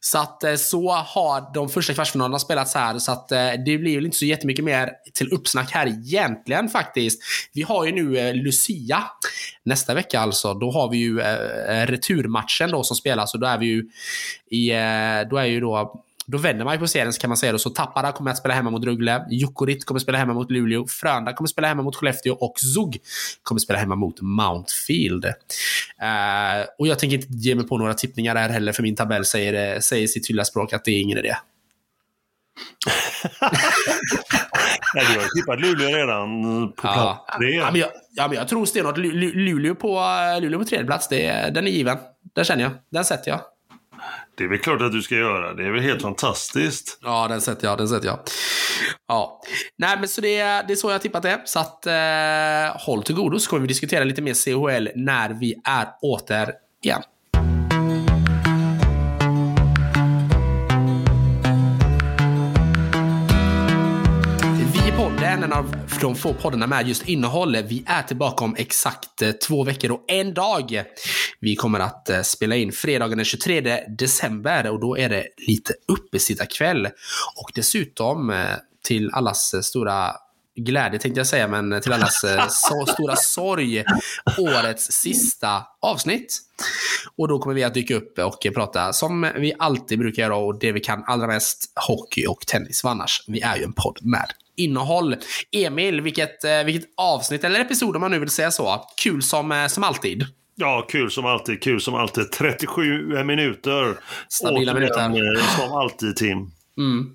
[0.00, 3.94] Så att eh, så har de första kvartsfinalerna spelats här, så att eh, det blir
[3.94, 7.22] väl inte så jättemycket mer till uppsnack här egentligen faktiskt.
[7.52, 9.02] Vi har ju nu Lucia
[9.64, 10.54] nästa vecka alltså.
[10.54, 11.20] Då har vi ju
[11.86, 13.88] returmatchen då som spelas och då är vi ju
[14.50, 14.68] i,
[15.30, 17.52] då är ju då då vänder man ju på serien kan man säga.
[17.52, 17.58] Då.
[17.58, 19.26] Så Tappara kommer att spela hemma mot Rögle.
[19.30, 20.86] Jukurit kommer att spela hemma mot Luleå.
[20.86, 22.34] Frölunda kommer att spela hemma mot Skellefteå.
[22.34, 23.02] Och Zug
[23.42, 25.24] kommer att spela hemma mot Mountfield.
[25.24, 25.32] Uh,
[26.78, 29.80] och jag tänker inte ge mig på några tippningar här heller, för min tabell säger,
[29.80, 31.36] säger sitt tydliga språk att det är ingen idé.
[34.94, 37.24] Nej, du har ju tippat Luleå redan på Ja.
[37.26, 37.50] plats tre.
[37.56, 40.64] Ja, men jag, ja, men jag tror stenhårt Lu- Lu- Luleå på, eh, Luleå på
[40.64, 41.08] tredje plats.
[41.08, 41.98] Det, den är given.
[42.34, 42.72] Den känner jag.
[42.90, 43.40] Den sätter jag.
[44.36, 45.54] Det är väl klart att du ska göra.
[45.54, 46.98] Det är väl helt fantastiskt.
[47.02, 47.78] Ja, den sätter jag.
[47.78, 48.18] Den sätter jag.
[49.08, 49.40] Ja.
[49.78, 51.40] Nej, men så det, är- det är så jag har tippat det.
[51.44, 55.54] Så att eh, håll till godo så kommer vi diskutera lite mer CHL när vi
[55.64, 56.52] är åter
[56.84, 57.02] igen.
[65.40, 69.30] I en av de få poddarna med just innehåll, vi är tillbaka om exakt eh,
[69.30, 70.82] två veckor och en dag.
[71.40, 75.72] Vi kommer att eh, spela in fredagen den 23 december och då är det lite
[75.88, 76.86] uppesittarkväll.
[77.36, 78.46] Och dessutom eh,
[78.84, 80.12] till allas stora
[80.56, 83.84] glädje tänkte jag säga, men till allas så stora sorg,
[84.38, 86.38] årets sista avsnitt.
[87.16, 90.58] Och då kommer vi att dyka upp och prata som vi alltid brukar göra och
[90.58, 92.80] det vi kan allra mest, hockey och tennis.
[92.80, 94.30] För annars, vi är ju en podd med
[94.64, 95.16] innehåll.
[95.52, 98.84] Emil, vilket, eh, vilket avsnitt eller episod om man nu vill säga så.
[99.02, 100.24] Kul som, eh, som alltid.
[100.54, 101.62] Ja, kul som alltid.
[101.62, 102.32] Kul som alltid.
[102.32, 103.96] 37 minuter.
[104.28, 105.40] Stabila Återigen, minuter.
[105.40, 106.36] eh, Som alltid, Tim.
[106.78, 107.10] Mm.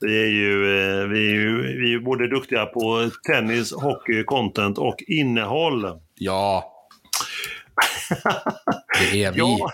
[0.00, 4.78] Vi är, ju, eh, vi, är ju, vi är både duktiga på tennis, hockey, content
[4.78, 5.86] och innehåll.
[6.14, 6.74] Ja.
[9.12, 9.38] Det är vi.
[9.38, 9.70] Ja.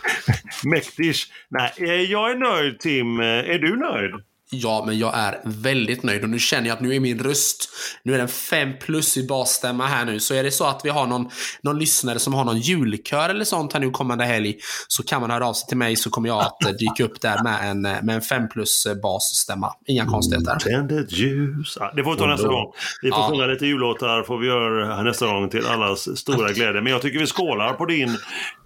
[0.64, 1.18] Mäktigt.
[1.48, 3.20] Nej, eh, jag är nöjd, Tim.
[3.20, 4.12] Eh, Är du nöjd?
[4.52, 7.68] Ja, men jag är väldigt nöjd och nu känner jag att nu är min röst,
[8.02, 10.20] nu är den fem plus i basstämma här nu.
[10.20, 11.30] Så är det så att vi har någon,
[11.62, 14.56] någon lyssnare som har någon julkör eller sånt här nu kommande helg
[14.88, 17.20] så kan man höra av sig till mig så kommer jag att eh, dyka upp
[17.20, 19.72] där med en, eh, med en fem plus eh, basstämma.
[19.86, 20.56] Inga konstigheter.
[20.58, 21.76] Tänd ett ljus.
[21.80, 22.72] Ja, det får vi ta nästa gång.
[23.02, 23.28] Vi får Ja.
[23.30, 26.80] sjunga lite jullåtar får vi göra nästa gång till allas stora glädje.
[26.80, 28.18] Men jag tycker vi skålar på din,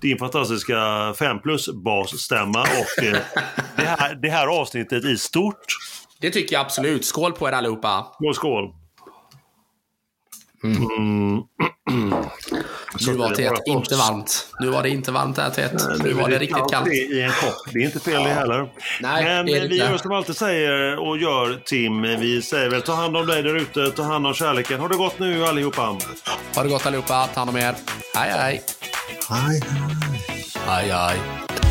[0.02, 3.02] din fantastiska 5 plus basstämma och
[3.76, 5.73] det, här, det här avsnittet i stort.
[6.20, 7.04] Det tycker jag absolut.
[7.04, 8.06] Skål på er allihopa.
[8.18, 8.72] Skål, skål.
[13.06, 14.48] Nu var det inte varmt.
[14.60, 15.72] Nu var det inte varmt här teet.
[16.04, 16.88] Nu var det riktigt kallt.
[16.88, 17.72] I en kopp.
[17.72, 18.72] Det är inte fel det heller.
[19.00, 22.02] Nej, Men det vi gör som alltid säger och gör Tim.
[22.02, 24.80] Vi säger väl ta hand om dig där ute, ta hand om kärleken.
[24.80, 25.96] Har det gott nu allihopa?
[26.54, 27.26] Ha det gott allihopa.
[27.34, 27.74] Ta hand om er.
[28.14, 28.62] Hej, hej.
[29.28, 29.60] Hej,
[30.66, 31.18] Hej, hej.
[31.18, 31.63] Tranquility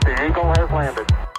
[0.00, 1.37] The Eagle has landed.